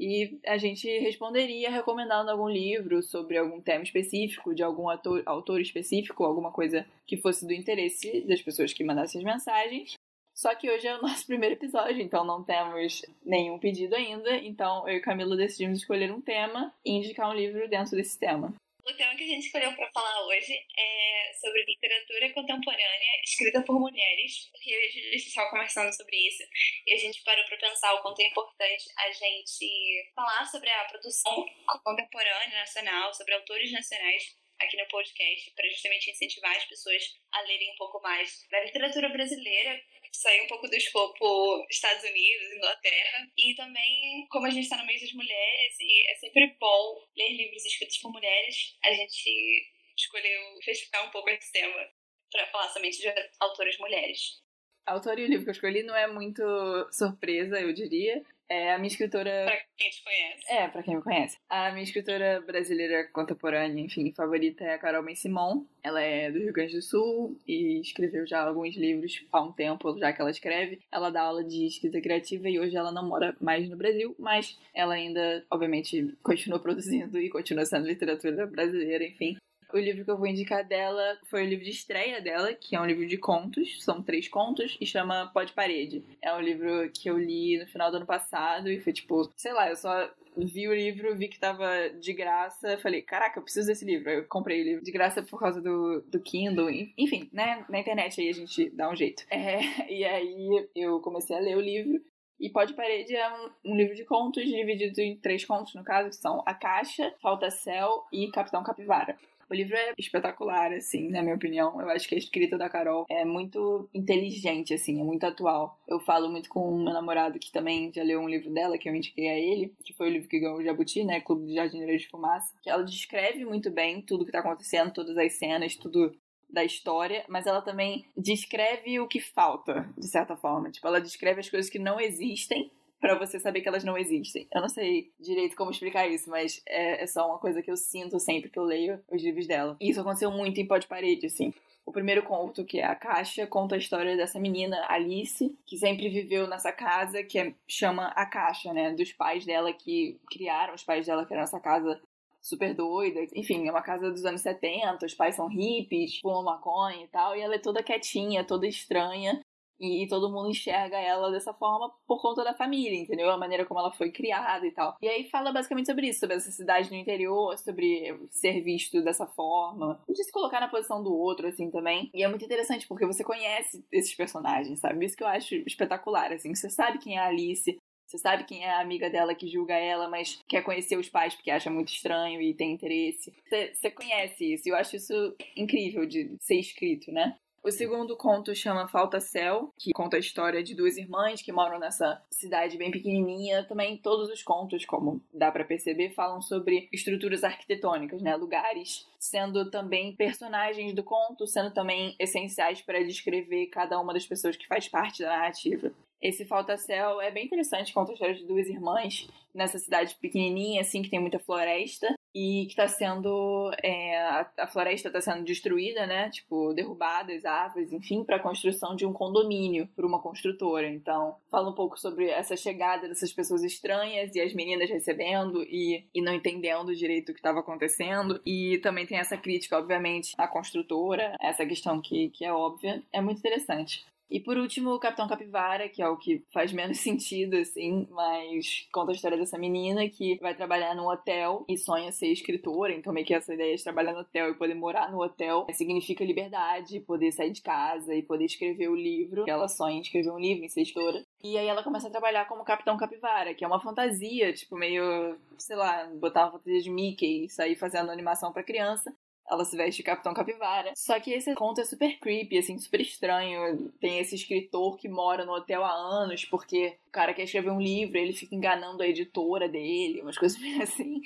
e 0.00 0.40
a 0.46 0.56
gente 0.56 0.88
responderia 0.98 1.70
recomendando 1.70 2.30
algum 2.30 2.48
livro 2.48 3.02
sobre 3.02 3.36
algum 3.36 3.60
tema 3.60 3.84
específico, 3.84 4.54
de 4.54 4.62
algum 4.62 4.88
autor, 4.88 5.22
autor 5.26 5.60
específico, 5.60 6.24
alguma 6.24 6.50
coisa 6.50 6.86
que 7.06 7.18
fosse 7.18 7.46
do 7.46 7.52
interesse 7.52 8.22
das 8.22 8.40
pessoas 8.40 8.72
que 8.72 8.82
mandassem 8.82 9.20
as 9.20 9.24
mensagens. 9.24 9.92
Só 10.34 10.54
que 10.54 10.70
hoje 10.70 10.86
é 10.86 10.96
o 10.96 11.02
nosso 11.04 11.26
primeiro 11.26 11.54
episódio, 11.54 12.00
então 12.00 12.24
não 12.24 12.42
temos 12.42 13.02
nenhum 13.22 13.58
pedido 13.58 13.94
ainda. 13.94 14.36
Então 14.38 14.88
eu 14.88 14.96
e 14.96 15.00
Camila 15.00 15.36
decidimos 15.36 15.80
escolher 15.80 16.10
um 16.10 16.20
tema 16.20 16.72
e 16.82 16.92
indicar 16.92 17.28
um 17.28 17.34
livro 17.34 17.68
dentro 17.68 17.94
desse 17.94 18.18
tema. 18.18 18.54
O 18.84 18.94
tema 18.94 19.14
que 19.14 19.24
a 19.24 19.26
gente 19.26 19.46
escolheu 19.46 19.74
para 19.74 19.90
falar 19.92 20.26
hoje 20.26 20.54
é 20.76 21.32
sobre 21.34 21.64
literatura 21.64 22.32
contemporânea 22.32 23.20
escrita 23.22 23.62
por 23.62 23.78
mulheres, 23.78 24.48
porque 24.50 24.74
a 24.74 24.88
gente 24.88 25.28
estava 25.28 25.50
conversando 25.50 25.92
sobre 25.92 26.16
isso 26.16 26.42
e 26.86 26.94
a 26.94 26.96
gente 26.96 27.22
parou 27.22 27.44
para 27.44 27.58
pensar 27.58 27.94
o 27.94 28.02
quanto 28.02 28.20
é 28.20 28.26
importante 28.26 28.84
a 28.96 29.12
gente 29.12 30.10
falar 30.14 30.46
sobre 30.46 30.70
a 30.70 30.84
produção 30.86 31.44
contemporânea 31.84 32.58
nacional, 32.58 33.12
sobre 33.12 33.34
autores 33.34 33.70
nacionais 33.70 34.36
aqui 34.58 34.76
no 34.76 34.88
podcast, 34.88 35.50
para 35.54 35.68
justamente 35.68 36.10
incentivar 36.10 36.56
as 36.56 36.64
pessoas 36.66 37.02
a 37.32 37.40
lerem 37.42 37.72
um 37.72 37.76
pouco 37.76 38.00
mais 38.02 38.46
da 38.50 38.60
literatura 38.64 39.08
brasileira 39.08 39.80
sair 40.12 40.42
um 40.42 40.46
pouco 40.46 40.68
do 40.68 40.76
escopo 40.76 41.66
Estados 41.70 42.02
Unidos, 42.04 42.52
Inglaterra. 42.56 43.28
E 43.36 43.54
também, 43.54 44.26
como 44.30 44.46
a 44.46 44.50
gente 44.50 44.64
está 44.64 44.76
no 44.76 44.86
meio 44.86 45.00
das 45.00 45.12
mulheres, 45.12 45.76
e 45.80 46.10
é 46.10 46.14
sempre 46.16 46.56
bom 46.60 47.06
ler 47.16 47.30
livros 47.30 47.64
escritos 47.64 47.98
por 47.98 48.12
mulheres, 48.12 48.76
a 48.84 48.92
gente 48.92 49.70
escolheu 49.96 50.58
fechar 50.64 51.06
um 51.06 51.10
pouco 51.10 51.30
esse 51.30 51.52
tema 51.52 51.88
para 52.30 52.46
falar 52.46 52.68
somente 52.68 52.98
de 52.98 53.12
autoras 53.40 53.76
mulheres. 53.78 54.40
A 54.86 54.92
autora 54.92 55.20
e 55.20 55.24
o 55.24 55.28
livro 55.28 55.44
que 55.44 55.50
eu 55.50 55.54
escolhi 55.54 55.82
não 55.82 55.96
é 55.96 56.06
muito 56.06 56.42
surpresa, 56.90 57.60
eu 57.60 57.72
diria. 57.72 58.24
É 58.50 58.74
a 58.74 58.78
minha 58.78 58.88
escritora. 58.88 59.44
Pra 59.44 59.56
quem 59.76 59.90
te 59.90 60.02
conhece. 60.02 60.52
É, 60.52 60.66
pra 60.66 60.82
quem 60.82 60.96
me 60.96 61.02
conhece. 61.02 61.38
A 61.48 61.70
minha 61.70 61.84
escritora 61.84 62.40
brasileira 62.40 63.04
contemporânea, 63.12 63.80
enfim, 63.80 64.10
favorita 64.10 64.64
é 64.64 64.74
a 64.74 64.78
Carol 64.78 65.04
Ben 65.04 65.14
Simon. 65.14 65.64
Ela 65.84 66.02
é 66.02 66.32
do 66.32 66.40
Rio 66.40 66.52
Grande 66.52 66.74
do 66.74 66.82
Sul 66.82 67.38
e 67.46 67.80
escreveu 67.80 68.26
já 68.26 68.42
alguns 68.42 68.76
livros 68.76 69.24
há 69.30 69.40
um 69.40 69.52
tempo, 69.52 69.96
já 69.96 70.12
que 70.12 70.20
ela 70.20 70.32
escreve. 70.32 70.80
Ela 70.90 71.10
dá 71.10 71.22
aula 71.22 71.44
de 71.44 71.64
escrita 71.64 72.00
criativa 72.00 72.48
e 72.48 72.58
hoje 72.58 72.76
ela 72.76 72.90
não 72.90 73.08
mora 73.08 73.36
mais 73.40 73.68
no 73.70 73.76
Brasil, 73.76 74.16
mas 74.18 74.58
ela 74.74 74.94
ainda, 74.94 75.46
obviamente, 75.48 76.12
continua 76.20 76.58
produzindo 76.58 77.20
e 77.20 77.30
continua 77.30 77.64
sendo 77.64 77.86
literatura 77.86 78.48
brasileira, 78.48 79.04
enfim. 79.04 79.36
O 79.72 79.78
livro 79.78 80.04
que 80.04 80.10
eu 80.10 80.16
vou 80.16 80.26
indicar 80.26 80.66
dela 80.66 81.18
foi 81.24 81.42
o 81.42 81.46
livro 81.46 81.64
de 81.64 81.70
estreia 81.70 82.20
dela, 82.20 82.52
que 82.54 82.74
é 82.74 82.80
um 82.80 82.86
livro 82.86 83.06
de 83.06 83.16
contos, 83.16 83.82
são 83.82 84.02
três 84.02 84.28
contos, 84.28 84.76
e 84.80 84.86
chama 84.86 85.30
Pode 85.32 85.52
Parede. 85.52 86.04
É 86.22 86.34
um 86.34 86.40
livro 86.40 86.90
que 86.92 87.08
eu 87.08 87.18
li 87.18 87.58
no 87.58 87.66
final 87.66 87.90
do 87.90 87.98
ano 87.98 88.06
passado 88.06 88.70
e 88.70 88.80
foi 88.80 88.92
tipo, 88.92 89.30
sei 89.36 89.52
lá, 89.52 89.68
eu 89.68 89.76
só 89.76 90.10
vi 90.36 90.68
o 90.68 90.74
livro, 90.74 91.16
vi 91.16 91.28
que 91.28 91.38
tava 91.38 91.90
de 92.00 92.12
graça, 92.12 92.78
falei, 92.78 93.02
caraca, 93.02 93.38
eu 93.38 93.42
preciso 93.42 93.66
desse 93.66 93.84
livro. 93.84 94.10
Eu 94.10 94.24
comprei 94.26 94.60
o 94.60 94.64
livro 94.64 94.84
de 94.84 94.92
graça 94.92 95.22
por 95.22 95.38
causa 95.38 95.60
do, 95.60 96.02
do 96.02 96.20
Kindle, 96.20 96.70
enfim, 96.96 97.28
né? 97.32 97.64
Na 97.68 97.78
internet 97.78 98.20
aí 98.20 98.28
a 98.28 98.34
gente 98.34 98.70
dá 98.70 98.90
um 98.90 98.96
jeito. 98.96 99.24
É, 99.30 99.60
e 99.92 100.04
aí 100.04 100.68
eu 100.74 101.00
comecei 101.00 101.36
a 101.36 101.40
ler 101.40 101.56
o 101.56 101.60
livro. 101.60 102.00
E 102.38 102.48
Pode 102.48 102.72
Parede 102.72 103.14
é 103.14 103.28
um, 103.28 103.72
um, 103.72 103.76
livro 103.76 103.94
de 103.94 104.02
contos 104.02 104.42
dividido 104.42 104.98
em 104.98 105.14
três 105.14 105.44
contos, 105.44 105.74
no 105.74 105.84
caso, 105.84 106.08
que 106.08 106.16
são 106.16 106.42
A 106.46 106.54
Caixa, 106.54 107.14
Falta 107.20 107.50
Céu 107.50 108.06
e 108.10 108.30
Capitão 108.30 108.62
Capivara. 108.62 109.18
O 109.50 109.54
livro 109.54 109.76
é 109.76 109.94
espetacular, 109.98 110.72
assim, 110.72 111.08
na 111.08 111.22
minha 111.22 111.34
opinião. 111.34 111.80
Eu 111.80 111.90
acho 111.90 112.08
que 112.08 112.14
a 112.14 112.18
escrita 112.18 112.56
da 112.56 112.70
Carol 112.70 113.04
é 113.10 113.24
muito 113.24 113.90
inteligente, 113.92 114.72
assim, 114.72 115.00
é 115.00 115.04
muito 115.04 115.24
atual. 115.24 115.76
Eu 115.88 115.98
falo 115.98 116.30
muito 116.30 116.48
com 116.48 116.78
meu 116.78 116.92
namorado 116.92 117.36
que 117.40 117.50
também 117.50 117.92
já 117.92 118.04
leu 118.04 118.20
um 118.20 118.28
livro 118.28 118.48
dela, 118.50 118.78
que 118.78 118.88
eu 118.88 118.94
indiquei 118.94 119.28
a 119.28 119.36
ele, 119.36 119.74
que 119.84 119.92
foi 119.92 120.08
o 120.08 120.12
livro 120.12 120.28
que 120.28 120.38
ganhou 120.38 120.58
o 120.58 120.62
Jabuti, 120.62 121.02
né? 121.02 121.20
Clube 121.20 121.46
de 121.46 121.54
Jardineiros 121.54 122.02
de 122.02 122.08
Fumaça. 122.08 122.54
Que 122.62 122.70
ela 122.70 122.84
descreve 122.84 123.44
muito 123.44 123.72
bem 123.72 124.00
tudo 124.00 124.24
que 124.24 124.30
tá 124.30 124.38
acontecendo, 124.38 124.92
todas 124.92 125.18
as 125.18 125.32
cenas, 125.32 125.74
tudo 125.74 126.14
da 126.48 126.64
história, 126.64 127.24
mas 127.28 127.46
ela 127.46 127.60
também 127.60 128.04
descreve 128.16 129.00
o 129.00 129.08
que 129.08 129.20
falta, 129.20 129.88
de 129.96 130.06
certa 130.08 130.36
forma. 130.36 130.70
Tipo, 130.70 130.86
ela 130.86 131.00
descreve 131.00 131.40
as 131.40 131.50
coisas 131.50 131.70
que 131.70 131.78
não 131.78 132.00
existem 132.00 132.70
para 133.00 133.18
você 133.18 133.40
saber 133.40 133.62
que 133.62 133.68
elas 133.68 133.82
não 133.82 133.96
existem. 133.96 134.46
Eu 134.54 134.60
não 134.60 134.68
sei 134.68 135.10
direito 135.18 135.56
como 135.56 135.70
explicar 135.70 136.06
isso, 136.06 136.28
mas 136.28 136.62
é, 136.66 137.02
é, 137.02 137.06
só 137.06 137.26
uma 137.26 137.38
coisa 137.38 137.62
que 137.62 137.70
eu 137.70 137.76
sinto 137.76 138.20
sempre 138.20 138.50
que 138.50 138.58
eu 138.58 138.64
leio 138.64 139.00
os 139.10 139.22
livros 139.22 139.46
dela. 139.46 139.76
E 139.80 139.88
isso 139.90 140.00
aconteceu 140.00 140.30
muito 140.30 140.60
em 140.60 140.66
Pó 140.66 140.76
de 140.76 140.86
Parede, 140.86 141.26
assim. 141.26 141.52
O 141.86 141.92
primeiro 141.92 142.22
conto, 142.22 142.64
que 142.64 142.78
é 142.78 142.84
A 142.84 142.94
Caixa, 142.94 143.46
conta 143.46 143.74
a 143.74 143.78
história 143.78 144.16
dessa 144.16 144.38
menina, 144.38 144.84
Alice, 144.88 145.56
que 145.66 145.78
sempre 145.78 146.10
viveu 146.10 146.46
nessa 146.46 146.70
casa 146.70 147.24
que 147.24 147.38
é, 147.38 147.54
chama 147.66 148.08
A 148.08 148.26
Caixa, 148.26 148.72
né? 148.72 148.92
Dos 148.92 149.12
pais 149.12 149.46
dela 149.46 149.72
que 149.72 150.20
criaram, 150.30 150.74
os 150.74 150.84
pais 150.84 151.06
dela 151.06 151.24
criaram 151.24 151.44
essa 151.44 151.58
casa 151.58 151.98
super 152.42 152.74
doida. 152.74 153.20
Enfim, 153.34 153.66
é 153.66 153.70
uma 153.70 153.82
casa 153.82 154.10
dos 154.10 154.24
anos 154.24 154.42
70, 154.42 155.06
os 155.06 155.14
pais 155.14 155.34
são 155.34 155.46
hippies, 155.46 156.18
fumam 156.20 156.44
maconha 156.44 157.02
e 157.02 157.08
tal, 157.08 157.34
e 157.34 157.40
ela 157.40 157.54
é 157.54 157.58
toda 157.58 157.82
quietinha, 157.82 158.44
toda 158.44 158.66
estranha. 158.66 159.40
E, 159.80 160.04
e, 160.04 160.08
todo 160.08 160.30
mundo 160.30 160.50
enxerga 160.50 160.98
ela 160.98 161.30
dessa 161.30 161.54
forma 161.54 161.90
por 162.06 162.20
conta 162.20 162.44
da 162.44 162.52
família, 162.52 162.98
entendeu? 162.98 163.30
A 163.30 163.38
maneira 163.38 163.64
como 163.64 163.80
ela 163.80 163.90
foi 163.90 164.10
criada 164.10 164.66
e 164.66 164.70
tal. 164.72 164.96
E 165.00 165.08
aí 165.08 165.24
fala 165.30 165.52
basicamente 165.52 165.86
sobre 165.86 166.08
isso, 166.08 166.20
sobre 166.20 166.36
essa 166.36 166.50
cidade 166.50 166.90
no 166.90 166.96
interior, 166.96 167.56
sobre 167.58 168.20
ser 168.28 168.60
visto 168.60 169.02
dessa 169.02 169.26
forma, 169.26 170.00
de 170.08 170.22
se 170.22 170.30
colocar 170.30 170.60
na 170.60 170.68
posição 170.68 171.02
do 171.02 171.14
outro, 171.14 171.46
assim, 171.48 171.70
também. 171.70 172.10
E 172.12 172.22
é 172.22 172.28
muito 172.28 172.44
interessante 172.44 172.86
porque 172.86 173.06
você 173.06 173.24
conhece 173.24 173.82
esses 173.90 174.14
personagens, 174.14 174.80
sabe? 174.80 175.04
Isso 175.04 175.16
que 175.16 175.22
eu 175.22 175.28
acho 175.28 175.54
espetacular, 175.66 176.32
assim. 176.32 176.54
Você 176.54 176.68
sabe 176.68 176.98
quem 176.98 177.16
é 177.16 177.20
a 177.20 177.28
Alice, 177.28 177.78
você 178.10 178.18
sabe 178.18 178.42
quem 178.42 178.64
é 178.64 178.70
a 178.70 178.80
amiga 178.80 179.08
dela 179.08 179.36
que 179.36 179.46
julga 179.46 179.74
ela, 179.74 180.08
mas 180.08 180.40
quer 180.48 180.62
conhecer 180.62 180.98
os 180.98 181.08
pais 181.08 181.32
porque 181.32 181.48
acha 181.48 181.70
muito 181.70 181.92
estranho 181.92 182.42
e 182.42 182.52
tem 182.52 182.72
interesse. 182.72 183.32
Você, 183.48 183.72
você 183.72 183.90
conhece 183.90 184.54
isso. 184.54 184.68
Eu 184.68 184.74
acho 184.74 184.96
isso 184.96 185.36
incrível 185.56 186.04
de 186.04 186.34
ser 186.40 186.56
escrito, 186.56 187.12
né? 187.12 187.36
O 187.62 187.70
segundo 187.70 188.16
conto 188.16 188.54
chama 188.54 188.88
Falta 188.88 189.20
Céu, 189.20 189.70
que 189.78 189.92
conta 189.92 190.16
a 190.16 190.18
história 190.18 190.62
de 190.62 190.74
duas 190.74 190.96
irmãs 190.96 191.42
que 191.42 191.52
moram 191.52 191.78
nessa 191.78 192.22
cidade 192.30 192.78
bem 192.78 192.90
pequenininha. 192.90 193.64
Também 193.64 193.98
todos 193.98 194.30
os 194.30 194.42
contos, 194.42 194.86
como 194.86 195.22
dá 195.32 195.52
para 195.52 195.66
perceber, 195.66 196.14
falam 196.14 196.40
sobre 196.40 196.88
estruturas 196.90 197.44
arquitetônicas, 197.44 198.22
né, 198.22 198.34
lugares, 198.34 199.06
sendo 199.18 199.70
também 199.70 200.16
personagens 200.16 200.94
do 200.94 201.04
conto, 201.04 201.46
sendo 201.46 201.70
também 201.70 202.16
essenciais 202.18 202.80
para 202.80 203.04
descrever 203.04 203.66
cada 203.66 204.00
uma 204.00 204.14
das 204.14 204.26
pessoas 204.26 204.56
que 204.56 204.66
faz 204.66 204.88
parte 204.88 205.22
da 205.22 205.28
narrativa. 205.28 205.92
Esse 206.22 206.46
Falta 206.46 206.78
Céu 206.78 207.20
é 207.20 207.30
bem 207.30 207.44
interessante, 207.44 207.92
conta 207.92 208.12
a 208.12 208.14
história 208.14 208.34
de 208.34 208.46
duas 208.46 208.68
irmãs 208.68 209.28
nessa 209.54 209.78
cidade 209.78 210.14
pequenininha, 210.14 210.80
assim, 210.80 211.02
que 211.02 211.10
tem 211.10 211.20
muita 211.20 211.38
floresta 211.38 212.08
e 212.34 212.64
que 212.66 212.72
está 212.72 212.86
sendo 212.86 213.72
é, 213.82 214.16
a, 214.18 214.50
a, 214.58 214.66
floresta 214.66 215.08
está 215.08 215.20
sendo 215.20 215.44
destruída, 215.44 216.06
né? 216.06 216.30
Tipo 216.30 216.72
derrubadas 216.72 217.44
árvores, 217.44 217.92
enfim, 217.92 218.24
para 218.24 218.36
a 218.36 218.40
construção 218.40 218.94
de 218.94 219.04
um 219.04 219.12
condomínio 219.12 219.88
por 219.96 220.04
uma 220.04 220.20
construtora. 220.20 220.88
Então 220.88 221.36
fala 221.50 221.70
um 221.70 221.74
pouco 221.74 221.98
sobre 221.98 222.28
essa 222.28 222.56
chegada 222.56 223.08
dessas 223.08 223.32
pessoas 223.32 223.64
estranhas 223.64 224.34
e 224.34 224.40
as 224.40 224.54
meninas 224.54 224.88
recebendo 224.88 225.62
e, 225.64 226.04
e 226.14 226.22
não 226.22 226.34
entendendo 226.34 226.94
direito 226.94 227.30
o 227.30 227.32
que 227.32 227.40
estava 227.40 227.60
acontecendo. 227.60 228.40
E 228.46 228.78
também 228.78 229.06
tem 229.06 229.18
essa 229.18 229.36
crítica, 229.36 229.78
obviamente, 229.78 230.34
à 230.38 230.46
construtora, 230.46 231.36
essa 231.40 231.66
questão 231.66 232.00
que, 232.00 232.30
que 232.30 232.44
é 232.44 232.52
óbvia. 232.52 233.02
É 233.12 233.20
muito 233.20 233.38
interessante. 233.38 234.04
E 234.30 234.38
por 234.38 234.56
último, 234.56 234.90
o 234.94 234.98
Capitão 234.98 235.26
Capivara, 235.26 235.88
que 235.88 236.00
é 236.00 236.08
o 236.08 236.16
que 236.16 236.44
faz 236.52 236.72
menos 236.72 236.98
sentido, 237.00 237.56
assim, 237.56 238.06
mas 238.10 238.86
conta 238.92 239.10
a 239.10 239.14
história 239.14 239.36
dessa 239.36 239.58
menina 239.58 240.08
que 240.08 240.38
vai 240.40 240.54
trabalhar 240.54 240.94
num 240.94 241.08
hotel 241.08 241.64
e 241.68 241.76
sonha 241.76 242.12
ser 242.12 242.28
escritora. 242.28 242.92
Então, 242.92 243.12
meio 243.12 243.26
que 243.26 243.34
essa 243.34 243.52
ideia 243.52 243.76
de 243.76 243.82
trabalhar 243.82 244.12
no 244.12 244.20
hotel 244.20 244.50
e 244.50 244.54
poder 244.54 244.74
morar 244.74 245.10
no 245.10 245.20
hotel 245.20 245.66
significa 245.72 246.24
liberdade, 246.24 247.00
poder 247.00 247.32
sair 247.32 247.50
de 247.50 247.60
casa 247.60 248.14
e 248.14 248.22
poder 248.22 248.44
escrever 248.44 248.88
o 248.88 248.94
livro. 248.94 249.44
Ela 249.48 249.66
sonha 249.66 249.96
em 249.96 250.00
escrever 250.00 250.30
um 250.30 250.38
livro, 250.38 250.64
em 250.64 250.68
ser 250.68 250.82
escritora. 250.82 251.24
E 251.42 251.58
aí 251.58 251.66
ela 251.66 251.82
começa 251.82 252.06
a 252.06 252.10
trabalhar 252.10 252.46
como 252.46 252.64
Capitão 252.64 252.96
Capivara, 252.96 253.54
que 253.54 253.64
é 253.64 253.66
uma 253.66 253.80
fantasia, 253.80 254.52
tipo, 254.52 254.76
meio, 254.76 255.36
sei 255.58 255.76
lá, 255.76 256.06
botar 256.20 256.44
uma 256.44 256.52
fantasia 256.52 256.80
de 256.80 256.90
Mickey 256.90 257.46
e 257.46 257.48
sair 257.48 257.74
fazendo 257.74 258.10
animação 258.10 258.52
para 258.52 258.62
criança 258.62 259.12
ela 259.48 259.64
se 259.64 259.76
veste 259.76 259.98
de 259.98 260.02
Capitão 260.02 260.32
Capivara. 260.32 260.92
Só 260.96 261.18
que 261.18 261.32
esse 261.32 261.54
conto 261.54 261.80
é 261.80 261.84
super 261.84 262.18
creepy, 262.18 262.58
assim, 262.58 262.78
super 262.78 263.00
estranho. 263.00 263.90
Tem 264.00 264.18
esse 264.18 264.34
escritor 264.34 264.96
que 264.96 265.08
mora 265.08 265.44
no 265.44 265.52
hotel 265.52 265.84
há 265.84 265.92
anos, 265.92 266.44
porque 266.44 266.96
o 267.08 267.10
cara 267.10 267.34
quer 267.34 267.42
escrever 267.42 267.70
um 267.70 267.80
livro, 267.80 268.16
ele 268.16 268.32
fica 268.32 268.54
enganando 268.54 269.02
a 269.02 269.06
editora 269.06 269.68
dele, 269.68 270.22
umas 270.22 270.38
coisas 270.38 270.60
assim. 270.80 271.20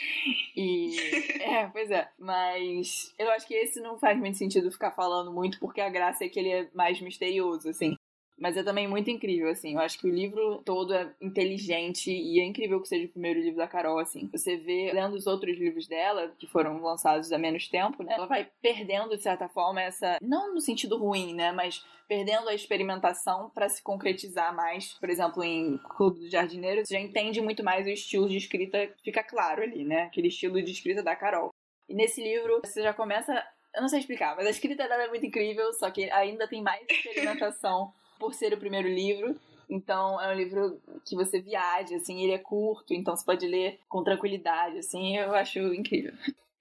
E. 0.56 0.94
É, 1.44 1.66
pois 1.66 1.90
é. 1.90 2.08
Mas 2.18 3.14
eu 3.18 3.30
acho 3.30 3.46
que 3.46 3.54
esse 3.54 3.78
não 3.80 3.98
faz 3.98 4.18
muito 4.18 4.38
sentido 4.38 4.70
ficar 4.72 4.90
falando 4.92 5.30
muito, 5.30 5.58
porque 5.60 5.80
a 5.80 5.90
graça 5.90 6.24
é 6.24 6.28
que 6.28 6.38
ele 6.38 6.50
é 6.50 6.68
mais 6.74 7.00
misterioso, 7.00 7.68
assim. 7.68 7.96
Mas 8.36 8.56
é 8.56 8.62
também 8.62 8.88
muito 8.88 9.10
incrível, 9.10 9.48
assim. 9.48 9.74
Eu 9.74 9.80
acho 9.80 9.98
que 9.98 10.06
o 10.06 10.14
livro 10.14 10.60
todo 10.64 10.92
é 10.92 11.12
inteligente 11.20 12.10
e 12.10 12.40
é 12.40 12.44
incrível 12.44 12.80
que 12.80 12.88
seja 12.88 13.06
o 13.06 13.10
primeiro 13.10 13.40
livro 13.40 13.58
da 13.58 13.68
Carol, 13.68 13.98
assim. 13.98 14.28
Você 14.32 14.56
vê, 14.56 14.90
lendo 14.92 15.14
os 15.14 15.26
outros 15.26 15.56
livros 15.56 15.86
dela, 15.86 16.34
que 16.38 16.46
foram 16.46 16.82
lançados 16.82 17.30
há 17.32 17.38
menos 17.38 17.68
tempo, 17.68 18.02
né? 18.02 18.14
Ela 18.14 18.26
vai 18.26 18.48
perdendo, 18.60 19.16
de 19.16 19.22
certa 19.22 19.48
forma, 19.48 19.80
essa. 19.80 20.18
Não 20.20 20.52
no 20.52 20.60
sentido 20.60 20.98
ruim, 20.98 21.32
né? 21.32 21.52
Mas 21.52 21.84
perdendo 22.08 22.48
a 22.48 22.54
experimentação 22.54 23.50
para 23.50 23.68
se 23.68 23.82
concretizar 23.82 24.54
mais. 24.54 24.94
Por 24.94 25.08
exemplo, 25.08 25.42
em 25.44 25.78
Clube 25.96 26.20
dos 26.20 26.30
Jardineiros, 26.30 26.88
você 26.88 26.94
já 26.94 27.00
entende 27.00 27.40
muito 27.40 27.62
mais 27.62 27.86
o 27.86 27.90
estilo 27.90 28.28
de 28.28 28.36
escrita, 28.36 28.92
fica 29.02 29.22
claro 29.22 29.62
ali, 29.62 29.84
né? 29.84 30.02
Aquele 30.02 30.28
estilo 30.28 30.60
de 30.60 30.72
escrita 30.72 31.02
da 31.02 31.14
Carol. 31.14 31.50
E 31.88 31.94
nesse 31.94 32.22
livro, 32.22 32.60
você 32.64 32.82
já 32.82 32.92
começa. 32.92 33.32
Eu 33.74 33.80
não 33.80 33.88
sei 33.88 34.00
explicar, 34.00 34.36
mas 34.36 34.46
a 34.46 34.50
escrita 34.50 34.88
dela 34.88 35.04
é 35.04 35.08
muito 35.08 35.26
incrível, 35.26 35.72
só 35.72 35.90
que 35.90 36.08
ainda 36.10 36.46
tem 36.46 36.62
mais 36.62 36.84
experimentação 36.88 37.92
por 38.24 38.32
ser 38.32 38.54
o 38.54 38.58
primeiro 38.58 38.88
livro. 38.88 39.38
Então 39.68 40.20
é 40.20 40.32
um 40.32 40.36
livro 40.36 40.80
que 41.06 41.14
você 41.14 41.40
viaja, 41.40 41.96
assim, 41.96 42.22
ele 42.22 42.32
é 42.32 42.38
curto, 42.38 42.94
então 42.94 43.14
você 43.14 43.24
pode 43.24 43.46
ler 43.46 43.80
com 43.88 44.02
tranquilidade, 44.02 44.78
assim, 44.78 45.16
eu 45.18 45.34
acho 45.34 45.58
incrível. 45.74 46.12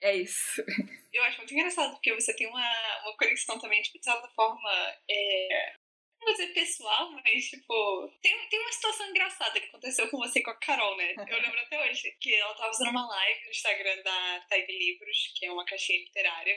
É 0.02 0.16
isso. 0.16 0.62
Eu 1.14 1.24
acho 1.24 1.38
muito 1.38 1.54
engraçado, 1.54 1.92
porque 1.92 2.14
você 2.14 2.36
tem 2.36 2.48
uma, 2.48 2.60
uma 3.04 3.16
conexão 3.18 3.58
também, 3.60 3.82
tipo, 3.82 4.00
de 4.00 4.04
certa 4.04 4.28
forma, 4.30 4.70
é, 5.10 5.74
dizer 6.32 6.54
pessoal, 6.54 7.12
mas, 7.12 7.46
tipo, 7.46 8.12
tem, 8.22 8.48
tem 8.50 8.60
uma 8.60 8.72
situação 8.72 9.10
engraçada 9.10 9.60
que 9.60 9.68
aconteceu 9.68 10.10
com 10.10 10.18
você 10.18 10.42
com 10.42 10.52
a 10.52 10.56
Carol, 10.56 10.96
né? 10.98 11.14
Eu 11.18 11.42
lembro 11.42 11.60
até 11.60 11.90
hoje 11.90 12.16
que 12.20 12.34
ela 12.34 12.54
tava 12.56 12.72
fazendo 12.72 12.92
uma 12.92 13.08
live 13.08 13.46
no 13.46 13.52
Instagram 13.52 14.02
da 14.04 14.40
Tag 14.50 14.66
Livros, 14.72 15.34
que 15.36 15.46
é 15.46 15.52
uma 15.52 15.66
caixinha 15.66 16.00
literária, 16.00 16.56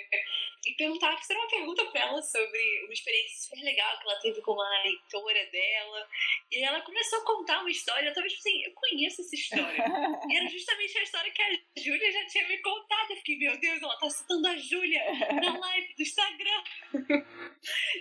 e 0.66 0.74
perguntava, 0.74 1.16
fizeram 1.18 1.40
uma 1.42 1.50
pergunta 1.50 1.84
pra 1.86 2.00
ela 2.02 2.22
sobre 2.22 2.84
uma 2.84 2.92
experiência 2.92 3.48
super 3.48 3.62
legal 3.62 3.98
que 3.98 4.08
ela 4.08 4.20
teve 4.20 4.40
com 4.42 4.52
uma 4.52 4.82
leitora 4.82 5.46
dela. 5.46 6.08
E 6.50 6.62
ela 6.62 6.80
começou 6.82 7.20
a 7.20 7.24
contar 7.24 7.60
uma 7.60 7.70
história, 7.70 8.08
eu 8.08 8.14
tava 8.14 8.26
tipo 8.26 8.40
assim, 8.40 8.64
eu 8.64 8.72
conheço 8.72 9.22
essa 9.22 9.34
história. 9.34 9.84
e 10.28 10.36
era 10.36 10.48
justamente 10.48 10.98
a 10.98 11.02
história 11.02 11.32
que 11.32 11.42
a 11.42 11.50
Júlia 11.76 12.12
já 12.12 12.26
tinha 12.26 12.48
me 12.48 12.58
contado. 12.62 13.10
Eu 13.10 13.16
fiquei, 13.16 13.38
meu 13.38 13.58
Deus, 13.60 13.82
ela 13.82 13.98
tá 13.98 14.10
citando 14.10 14.48
a 14.48 14.56
Júlia 14.56 15.04
na 15.40 15.58
live 15.58 15.94
do 15.94 16.02
Instagram. 16.02 16.62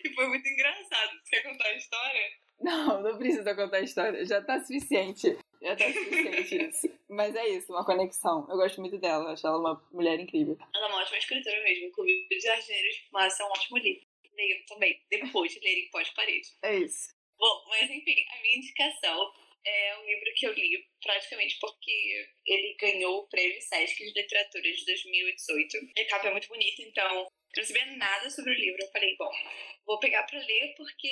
e 0.04 0.13
foi 0.13 0.28
muito 0.28 0.47
engraçado. 0.47 1.19
Você 1.23 1.41
quer 1.41 1.43
contar 1.56 1.70
a 1.70 1.76
história? 1.76 2.32
Não, 2.60 3.02
não 3.02 3.18
precisa 3.18 3.56
contar 3.56 3.78
a 3.78 3.82
história. 3.82 4.26
Já 4.26 4.41
tá 4.41 4.60
suficiente. 4.60 5.38
Já 5.62 5.76
tá 5.76 5.86
suficiente 5.91 6.56
isso. 6.70 7.00
Mas 7.10 7.36
é 7.36 7.48
isso, 7.50 7.72
uma 7.72 7.86
conexão. 7.86 8.46
Eu 8.50 8.58
gosto 8.58 8.80
muito 8.82 8.98
dela, 8.98 9.34
acho 9.34 9.46
ela 9.46 9.58
uma 9.58 9.88
mulher 9.91 10.20
incrível. 10.20 10.58
Ela 10.74 10.86
é 10.86 10.89
uma 10.89 11.02
ótima 11.02 11.18
escritora 11.18 11.63
mesmo. 11.63 11.91
Clube 11.91 12.28
dos 12.30 12.44
Jardineiros, 12.44 13.08
mas 13.12 13.39
é 13.39 13.44
um 13.44 13.50
ótimo 13.50 13.78
livro. 13.78 14.06
Leio 14.36 14.65
também, 14.68 15.02
depois 15.10 15.52
de 15.54 15.60
ler 15.60 15.86
em 15.86 15.89
pós-parede. 15.89 16.50
É 16.62 16.76
isso. 16.78 17.13
Bom, 17.38 17.65
mas 17.70 17.89
enfim, 17.89 18.26
a 18.38 18.41
minha 18.41 18.58
indicação 18.58 19.32
é 19.65 19.98
um 19.98 20.06
livro 20.06 20.32
que 20.36 20.46
eu 20.46 20.54
li 20.54 20.86
praticamente 21.02 21.58
porque 21.60 22.28
ele 22.46 22.76
ganhou 22.80 23.20
o 23.20 23.28
prêmio 23.28 23.62
Sesc 23.62 23.98
de 23.98 24.13
Literatura 24.13 24.72
de 24.72 24.86
2018. 24.86 25.78
A 25.98 26.06
capa 26.06 26.28
é 26.28 26.32
muito 26.32 26.48
bonita, 26.48 26.82
então 26.82 27.28
sabia 27.63 27.86
nada 27.98 28.30
sobre 28.30 28.52
o 28.52 28.56
livro. 28.56 28.82
Eu 28.82 28.91
falei, 28.91 29.15
bom, 29.18 29.32
vou 29.86 30.00
pegar 30.00 30.24
para 30.24 30.39
ler 30.39 30.74
porque 30.76 31.08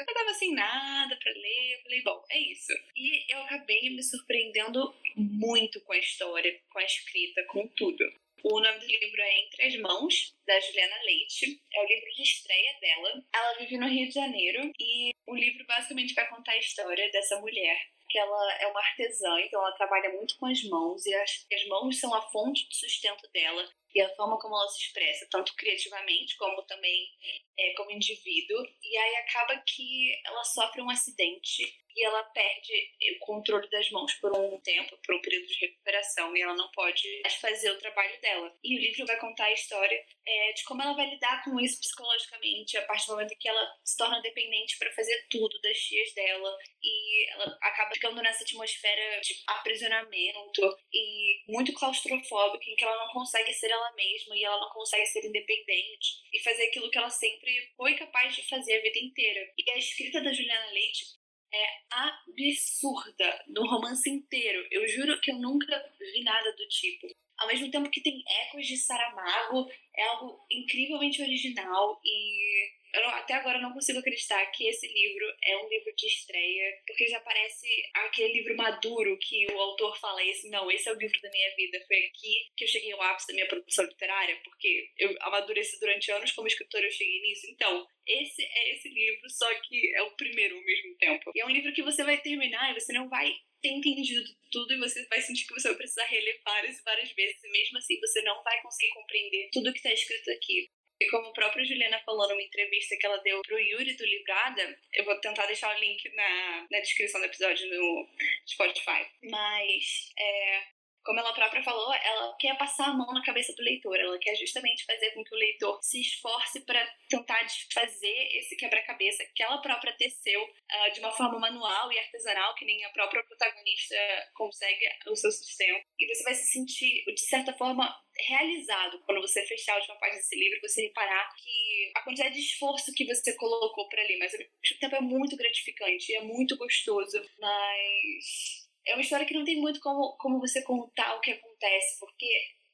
eu 0.00 0.14
tava 0.14 0.34
sem 0.34 0.52
nada 0.52 1.16
para 1.16 1.32
ler. 1.32 1.74
Eu 1.74 1.82
falei, 1.82 2.02
bom, 2.02 2.24
é 2.30 2.38
isso. 2.38 2.72
E 2.96 3.32
eu 3.32 3.38
acabei 3.42 3.90
me 3.90 4.02
surpreendendo 4.02 4.94
muito 5.16 5.80
com 5.82 5.92
a 5.92 5.98
história, 5.98 6.60
com 6.70 6.78
a 6.78 6.84
escrita, 6.84 7.44
com 7.44 7.68
tudo. 7.68 8.04
O 8.42 8.60
nome 8.60 8.78
do 8.78 8.86
livro 8.86 9.22
é 9.22 9.40
Entre 9.40 9.64
as 9.64 9.76
Mãos, 9.76 10.36
da 10.46 10.60
Juliana 10.60 11.02
Leite. 11.02 11.60
É 11.72 11.80
o 11.80 11.86
livro 11.86 12.10
de 12.14 12.22
estreia 12.22 12.78
dela. 12.78 13.24
Ela 13.34 13.58
vive 13.58 13.78
no 13.78 13.88
Rio 13.88 14.06
de 14.06 14.14
Janeiro 14.14 14.70
e 14.78 15.12
o 15.26 15.34
livro 15.34 15.64
basicamente 15.66 16.12
vai 16.12 16.28
contar 16.28 16.52
a 16.52 16.58
história 16.58 17.10
dessa 17.10 17.40
mulher 17.40 17.94
ela 18.18 18.52
é 18.60 18.66
uma 18.66 18.80
artesã, 18.80 19.40
então 19.40 19.60
ela 19.60 19.76
trabalha 19.76 20.10
muito 20.10 20.36
com 20.38 20.46
as 20.46 20.62
mãos 20.64 21.04
e 21.06 21.14
as, 21.14 21.46
as 21.52 21.66
mãos 21.66 21.98
são 21.98 22.14
a 22.14 22.22
fonte 22.30 22.68
de 22.68 22.76
sustento 22.76 23.28
dela 23.32 23.68
e 23.94 24.00
a 24.00 24.14
forma 24.16 24.38
como 24.38 24.56
ela 24.56 24.68
se 24.68 24.82
expressa, 24.82 25.28
tanto 25.30 25.54
criativamente 25.54 26.36
como 26.36 26.62
também 26.62 27.08
é, 27.56 27.74
como 27.74 27.92
indivíduo. 27.92 28.66
E 28.82 28.96
aí 28.96 29.16
acaba 29.16 29.56
que 29.64 30.20
ela 30.26 30.42
sofre 30.42 30.82
um 30.82 30.90
acidente 30.90 31.62
e 31.96 32.04
ela 32.04 32.24
perde 32.24 32.72
o 33.14 33.18
controle 33.20 33.68
das 33.70 33.88
mãos 33.90 34.12
por 34.14 34.36
um 34.36 34.60
tempo, 34.60 34.98
por 35.04 35.14
um 35.14 35.20
período 35.20 35.46
de 35.46 35.60
recuperação, 35.60 36.36
e 36.36 36.42
ela 36.42 36.54
não 36.54 36.68
pode 36.72 37.22
fazer 37.40 37.70
o 37.70 37.78
trabalho 37.78 38.20
dela. 38.20 38.52
E 38.64 38.76
o 38.76 38.80
livro 38.80 39.06
vai 39.06 39.16
contar 39.18 39.44
a 39.44 39.52
história 39.52 40.04
é, 40.26 40.52
de 40.52 40.64
como 40.64 40.82
ela 40.82 40.94
vai 40.94 41.08
lidar 41.08 41.44
com 41.44 41.60
isso 41.60 41.78
psicologicamente, 41.78 42.76
a 42.76 42.82
partir 42.82 43.06
do 43.06 43.12
momento 43.12 43.36
que 43.38 43.48
ela 43.48 43.78
se 43.84 43.96
torna 43.96 44.20
dependente 44.22 44.76
para 44.76 44.92
fazer 44.92 45.24
tudo 45.30 45.60
das 45.60 45.78
tias 45.78 46.12
dela, 46.14 46.58
e 46.82 47.30
ela 47.30 47.58
acaba 47.62 47.92
ficando 48.04 48.20
nessa 48.20 48.44
atmosfera 48.44 49.20
de 49.22 49.34
aprisionamento 49.46 50.60
e 50.92 51.42
muito 51.48 51.72
claustrofóbica, 51.72 52.64
em 52.68 52.76
que 52.76 52.84
ela 52.84 53.06
não 53.06 53.12
consegue 53.12 53.52
ser 53.54 53.70
ela 53.70 53.92
mesma 53.94 54.36
e 54.36 54.44
ela 54.44 54.60
não 54.60 54.68
consegue 54.70 55.06
ser 55.06 55.24
independente 55.24 56.22
e 56.32 56.42
fazer 56.42 56.64
aquilo 56.64 56.90
que 56.90 56.98
ela 56.98 57.08
sempre 57.08 57.72
foi 57.76 57.94
capaz 57.94 58.36
de 58.36 58.46
fazer 58.46 58.78
a 58.78 58.82
vida 58.82 58.98
inteira. 58.98 59.40
E 59.56 59.70
a 59.70 59.78
escrita 59.78 60.20
da 60.20 60.32
Juliana 60.32 60.70
Leite 60.72 61.04
é 61.52 61.66
absurda 61.90 63.44
no 63.48 63.66
romance 63.66 64.10
inteiro. 64.10 64.66
Eu 64.70 64.86
juro 64.86 65.18
que 65.20 65.30
eu 65.30 65.38
nunca 65.38 65.92
vi 65.98 66.22
nada 66.22 66.52
do 66.52 66.68
tipo. 66.68 67.06
Ao 67.38 67.48
mesmo 67.48 67.70
tempo 67.70 67.90
que 67.90 68.02
tem 68.02 68.22
ecos 68.42 68.66
de 68.66 68.76
Saramago, 68.76 69.66
é 69.96 70.02
algo 70.04 70.44
incrivelmente 70.50 71.22
original 71.22 72.00
e 72.04 72.83
eu 73.02 73.08
até 73.10 73.34
agora 73.34 73.60
não 73.60 73.72
consigo 73.72 73.98
acreditar 73.98 74.44
que 74.46 74.68
esse 74.68 74.86
livro 74.86 75.26
é 75.42 75.56
um 75.58 75.68
livro 75.68 75.92
de 75.96 76.06
estreia, 76.06 76.82
porque 76.86 77.06
já 77.06 77.20
parece 77.20 77.66
aquele 77.94 78.34
livro 78.34 78.56
maduro 78.56 79.18
que 79.18 79.46
o 79.52 79.60
autor 79.60 79.98
fala 79.98 80.24
esse, 80.24 80.48
não, 80.48 80.70
esse 80.70 80.88
é 80.88 80.92
o 80.92 80.98
livro 80.98 81.20
da 81.20 81.30
minha 81.30 81.54
vida, 81.56 81.84
foi 81.86 82.04
aqui 82.04 82.50
que 82.56 82.64
eu 82.64 82.68
cheguei 82.68 82.92
ao 82.92 83.02
ápice 83.02 83.28
da 83.28 83.34
minha 83.34 83.48
produção 83.48 83.84
literária, 83.84 84.40
porque 84.44 84.90
eu 84.98 85.14
amadureci 85.20 85.78
durante 85.80 86.10
anos 86.12 86.32
como 86.32 86.46
escritora, 86.46 86.86
eu 86.86 86.90
cheguei 86.90 87.20
nisso. 87.22 87.46
Então, 87.50 87.86
esse 88.06 88.42
é 88.42 88.74
esse 88.74 88.88
livro, 88.88 89.28
só 89.30 89.52
que 89.62 89.94
é 89.94 90.02
o 90.02 90.10
primeiro 90.12 90.56
ao 90.56 90.64
mesmo 90.64 90.96
tempo. 90.96 91.32
E 91.34 91.40
é 91.40 91.46
um 91.46 91.50
livro 91.50 91.72
que 91.72 91.82
você 91.82 92.04
vai 92.04 92.20
terminar 92.20 92.70
e 92.70 92.80
você 92.80 92.92
não 92.92 93.08
vai 93.08 93.34
ter 93.64 93.70
entendido 93.70 94.22
tudo 94.52 94.74
e 94.74 94.78
você 94.78 95.06
vai 95.06 95.22
sentir 95.22 95.46
que 95.46 95.54
você 95.54 95.68
vai 95.68 95.78
precisar 95.78 96.04
reler 96.04 96.38
várias 96.44 96.78
e 96.78 96.82
várias 96.82 97.10
vezes, 97.12 97.42
e 97.42 97.50
mesmo 97.50 97.78
assim 97.78 97.98
você 97.98 98.20
não 98.22 98.42
vai 98.42 98.60
conseguir 98.60 98.92
compreender 98.92 99.48
tudo 99.52 99.72
que 99.72 99.78
está 99.78 99.92
escrito 99.92 100.30
aqui. 100.30 100.70
E 101.00 101.10
como 101.10 101.28
a 101.28 101.32
própria 101.32 101.64
Juliana 101.64 102.00
falou 102.00 102.28
numa 102.28 102.42
entrevista 102.42 102.96
que 102.96 103.06
ela 103.06 103.18
deu 103.18 103.42
pro 103.42 103.58
Yuri 103.58 103.94
do 103.94 104.04
Livrada, 104.04 104.78
eu 104.92 105.04
vou 105.04 105.18
tentar 105.20 105.46
deixar 105.46 105.74
o 105.74 105.80
link 105.80 106.08
na, 106.14 106.66
na 106.70 106.80
descrição 106.80 107.20
do 107.20 107.26
episódio 107.26 107.68
no 107.68 108.08
Spotify. 108.46 109.06
Mas 109.22 110.12
é, 110.18 110.62
como 111.04 111.20
ela 111.20 111.32
própria 111.34 111.62
falou, 111.62 111.92
ela 111.92 112.34
quer 112.38 112.56
passar 112.56 112.88
a 112.88 112.94
mão 112.94 113.12
na 113.12 113.22
cabeça 113.22 113.54
do 113.54 113.62
leitor. 113.62 113.98
Ela 113.98 114.18
quer 114.18 114.34
justamente 114.36 114.84
fazer 114.84 115.10
com 115.10 115.22
que 115.22 115.34
o 115.34 115.38
leitor 115.38 115.78
se 115.82 116.00
esforce 116.00 116.60
para 116.60 116.84
tentar 117.08 117.42
desfazer 117.42 118.28
esse 118.36 118.56
quebra-cabeça 118.56 119.24
que 119.34 119.42
ela 119.42 119.58
própria 119.58 119.92
teceu 119.92 120.42
uh, 120.42 120.92
de 120.92 121.00
uma 121.00 121.12
forma 121.12 121.38
manual 121.38 121.92
e 121.92 121.98
artesanal, 121.98 122.54
que 122.54 122.64
nem 122.64 122.84
a 122.84 122.90
própria 122.90 123.22
protagonista 123.22 123.96
consegue 124.34 124.84
o 125.08 125.16
seu 125.16 125.30
sustento. 125.30 125.84
E 125.98 126.06
você 126.06 126.24
vai 126.24 126.34
se 126.34 126.50
sentir, 126.50 127.04
de 127.04 127.20
certa 127.20 127.52
forma, 127.52 127.94
realizado 128.18 129.00
quando 129.04 129.20
você 129.20 129.44
fechar 129.46 129.74
a 129.74 129.78
última 129.78 129.98
página 129.98 130.18
desse 130.18 130.36
livro, 130.36 130.60
você 130.62 130.82
reparar 130.82 131.34
que 131.36 131.92
a 131.96 132.02
quantidade 132.02 132.34
de 132.34 132.40
esforço 132.40 132.94
que 132.94 133.04
você 133.04 133.34
colocou 133.34 133.88
para 133.88 134.02
ali, 134.02 134.18
mas 134.18 134.32
mesmo 134.32 134.78
tempo 134.80 134.96
é 134.96 135.00
muito 135.00 135.36
gratificante, 135.36 136.14
é 136.14 136.22
muito 136.22 136.56
gostoso, 136.56 137.20
mas 137.38 138.63
é 138.86 138.94
uma 138.94 139.02
história 139.02 139.26
que 139.26 139.34
não 139.34 139.44
tem 139.44 139.60
muito 139.60 139.80
como, 139.80 140.16
como 140.18 140.40
você 140.40 140.62
contar 140.62 141.16
o 141.16 141.20
que 141.20 141.32
acontece, 141.32 141.98
porque 141.98 142.26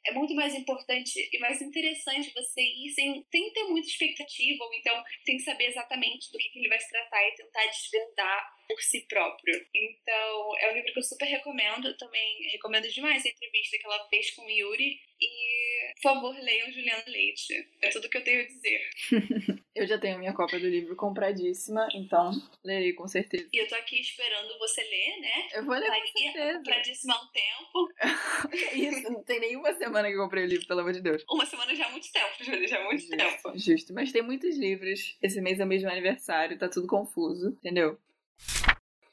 é 0.07 0.13
muito 0.13 0.35
mais 0.35 0.55
importante 0.55 1.29
e 1.33 1.39
mais 1.39 1.61
interessante 1.61 2.33
você 2.33 2.61
ir 2.61 2.91
sem, 2.91 3.27
sem 3.31 3.53
ter 3.53 3.65
muita 3.65 3.89
expectativa, 3.89 4.65
ou 4.65 4.75
então 4.75 5.03
sem 5.25 5.39
saber 5.39 5.67
exatamente 5.67 6.33
do 6.33 6.39
que, 6.39 6.49
que 6.49 6.59
ele 6.59 6.69
vai 6.69 6.81
se 6.81 6.89
tratar 6.89 7.23
e 7.23 7.35
tentar 7.35 7.67
desvendar 7.67 8.60
por 8.71 8.81
si 8.83 9.01
próprio. 9.09 9.67
Então, 9.75 10.57
é 10.59 10.71
um 10.71 10.75
livro 10.75 10.93
que 10.93 10.99
eu 10.99 11.03
super 11.03 11.27
recomendo. 11.27 11.97
Também 11.97 12.43
recomendo 12.53 12.89
demais 12.89 13.27
a 13.27 13.29
entrevista 13.29 13.79
que 13.79 13.87
ela 13.87 14.09
fez 14.09 14.31
com 14.31 14.45
o 14.45 14.51
Yuri. 14.51 15.01
E, 15.21 15.93
por 15.97 16.03
favor, 16.03 16.35
leiam 16.41 16.73
Juliana 16.73 17.05
Leite. 17.07 17.69
É 17.83 17.91
tudo 17.91 18.09
que 18.09 18.17
eu 18.17 18.25
tenho 18.25 18.43
a 18.43 18.47
dizer. 18.47 18.91
eu 19.75 19.87
já 19.87 19.99
tenho 19.99 20.17
a 20.17 20.19
minha 20.19 20.33
cópia 20.33 20.59
do 20.59 20.67
livro 20.67 20.97
compradíssima, 20.97 21.87
então 21.95 22.31
lerei 22.65 22.95
com 22.95 23.07
certeza. 23.07 23.47
E 23.53 23.59
eu 23.59 23.69
tô 23.69 23.75
aqui 23.75 24.01
esperando 24.01 24.59
você 24.59 24.83
ler, 24.83 25.21
né? 25.21 25.49
Eu 25.53 25.65
vou 25.65 25.75
ler 25.75 25.91
com 25.91 26.19
certeza. 26.19 26.59
Compradíssima 26.59 27.15
há 27.15 27.23
um 27.23 27.29
tempo. 27.33 27.93
Isso, 28.75 29.13
não 29.13 29.23
tem 29.23 29.41
nenhuma 29.41 29.75
semana 29.75 30.09
que 30.09 30.15
eu 30.15 30.23
comprei 30.23 30.45
o 30.45 30.47
livro, 30.47 30.67
pelo 30.67 30.81
amor 30.81 30.93
de 30.93 31.03
Deus. 31.03 31.23
Uma 31.31 31.45
semana 31.45 31.75
já 31.75 31.87
há 31.87 31.91
muito 31.91 32.11
tempo, 32.11 32.45
Júlia, 32.45 32.67
já 32.67 32.81
há 32.81 32.85
muito 32.85 33.01
justo, 33.01 33.17
tempo. 33.17 33.59
Justo, 33.59 33.93
mas 33.93 34.13
tem 34.13 34.23
muitos 34.23 34.57
livros. 34.57 35.19
Esse 35.23 35.41
mês 35.43 35.61
é 35.61 35.65
o 35.65 35.69
mesmo 35.69 35.91
aniversário, 35.91 36.59
tá 36.59 36.69
tudo 36.69 36.87
confuso, 36.87 37.49
entendeu? 37.49 37.99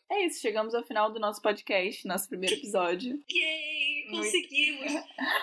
É 0.09 0.25
isso, 0.25 0.39
chegamos 0.39 0.73
ao 0.73 0.83
final 0.83 1.11
do 1.11 1.19
nosso 1.19 1.41
podcast, 1.41 2.07
nosso 2.07 2.29
primeiro 2.29 2.55
episódio. 2.55 3.21
Yay! 3.29 4.07
Conseguimos! 4.09 4.93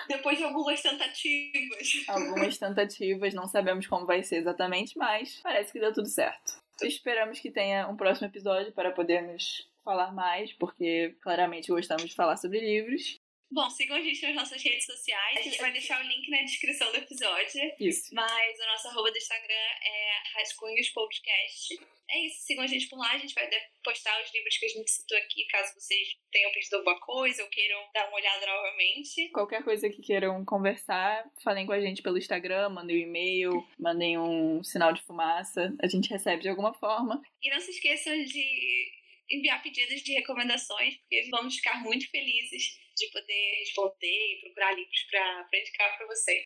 Depois 0.07 0.37
de 0.37 0.43
algumas 0.43 0.81
tentativas. 0.81 2.05
Algumas 2.07 2.57
tentativas, 2.57 3.33
não 3.33 3.47
sabemos 3.47 3.85
como 3.85 4.07
vai 4.07 4.23
ser 4.23 4.37
exatamente, 4.37 4.97
mas 4.97 5.39
parece 5.43 5.71
que 5.71 5.79
deu 5.79 5.93
tudo 5.93 6.07
certo. 6.07 6.59
Esperamos 6.81 7.39
que 7.39 7.51
tenha 7.51 7.87
um 7.87 7.95
próximo 7.95 8.27
episódio 8.27 8.71
para 8.73 8.91
podermos 8.91 9.69
falar 9.83 10.11
mais, 10.11 10.51
porque 10.53 11.15
claramente 11.21 11.67
gostamos 11.67 12.09
de 12.09 12.15
falar 12.15 12.37
sobre 12.37 12.59
livros. 12.59 13.19
Bom, 13.51 13.69
sigam 13.69 13.95
a 13.95 14.01
gente 14.01 14.21
nas 14.23 14.35
nossas 14.35 14.61
redes 14.61 14.85
sociais. 14.85 15.37
A 15.37 15.41
gente 15.41 15.61
vai 15.61 15.71
deixar 15.71 16.03
o 16.03 16.07
link 16.07 16.27
na 16.29 16.41
descrição 16.41 16.91
do 16.91 16.97
episódio. 16.97 17.71
Isso. 17.79 18.13
Mas 18.13 18.59
o 18.59 18.65
nosso 18.65 18.87
arroba 18.87 19.11
do 19.11 19.17
Instagram 19.17 19.53
é 19.53 20.39
Rascunhos 20.39 20.89
Podcast. 20.89 21.79
É 22.09 22.25
isso, 22.25 22.45
sigam 22.45 22.63
a 22.63 22.67
gente 22.67 22.87
por 22.87 22.97
lá. 22.99 23.11
A 23.11 23.17
gente 23.17 23.33
vai 23.33 23.49
postar 23.83 24.21
os 24.21 24.33
livros 24.33 24.57
que 24.57 24.65
a 24.65 24.69
gente 24.69 24.91
citou 24.91 25.17
aqui, 25.17 25.45
caso 25.47 25.73
vocês 25.73 26.15
tenham 26.31 26.51
perdido 26.51 26.75
alguma 26.75 26.99
coisa 26.99 27.43
ou 27.43 27.49
queiram 27.49 27.79
dar 27.93 28.07
uma 28.07 28.17
olhada 28.17 28.45
novamente. 28.45 29.29
Qualquer 29.29 29.63
coisa 29.63 29.89
que 29.89 30.01
queiram 30.01 30.43
conversar, 30.45 31.23
falem 31.43 31.65
com 31.65 31.73
a 31.73 31.79
gente 31.79 32.01
pelo 32.01 32.17
Instagram, 32.17 32.69
mandem 32.69 32.97
um 32.97 33.07
e-mail, 33.07 33.51
mandem 33.79 34.17
um 34.17 34.63
sinal 34.63 34.93
de 34.93 35.01
fumaça. 35.03 35.75
A 35.81 35.87
gente 35.87 36.09
recebe 36.09 36.43
de 36.43 36.49
alguma 36.49 36.73
forma. 36.73 37.21
E 37.41 37.49
não 37.49 37.59
se 37.59 37.71
esqueçam 37.71 38.23
de 38.23 38.91
enviar 39.29 39.61
pedidos 39.63 40.01
de 40.01 40.13
recomendações, 40.13 40.97
porque 40.97 41.27
vamos 41.31 41.55
ficar 41.55 41.81
muito 41.81 42.09
felizes 42.09 42.77
de 42.95 43.09
poder 43.11 43.55
responder 43.59 44.07
e 44.07 44.39
procurar 44.41 44.73
livros 44.73 45.03
para 45.09 45.59
indicar 45.59 45.97
para 45.97 46.07
vocês. 46.07 46.43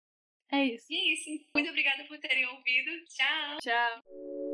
É 0.51 0.65
isso. 0.65 0.85
E 0.89 0.95
é 0.95 1.13
isso. 1.13 1.45
Muito 1.53 1.69
obrigada 1.69 2.03
por 2.05 2.17
terem 2.19 2.45
ouvido. 2.47 2.91
Tchau. 3.05 3.57
Tchau. 3.61 4.48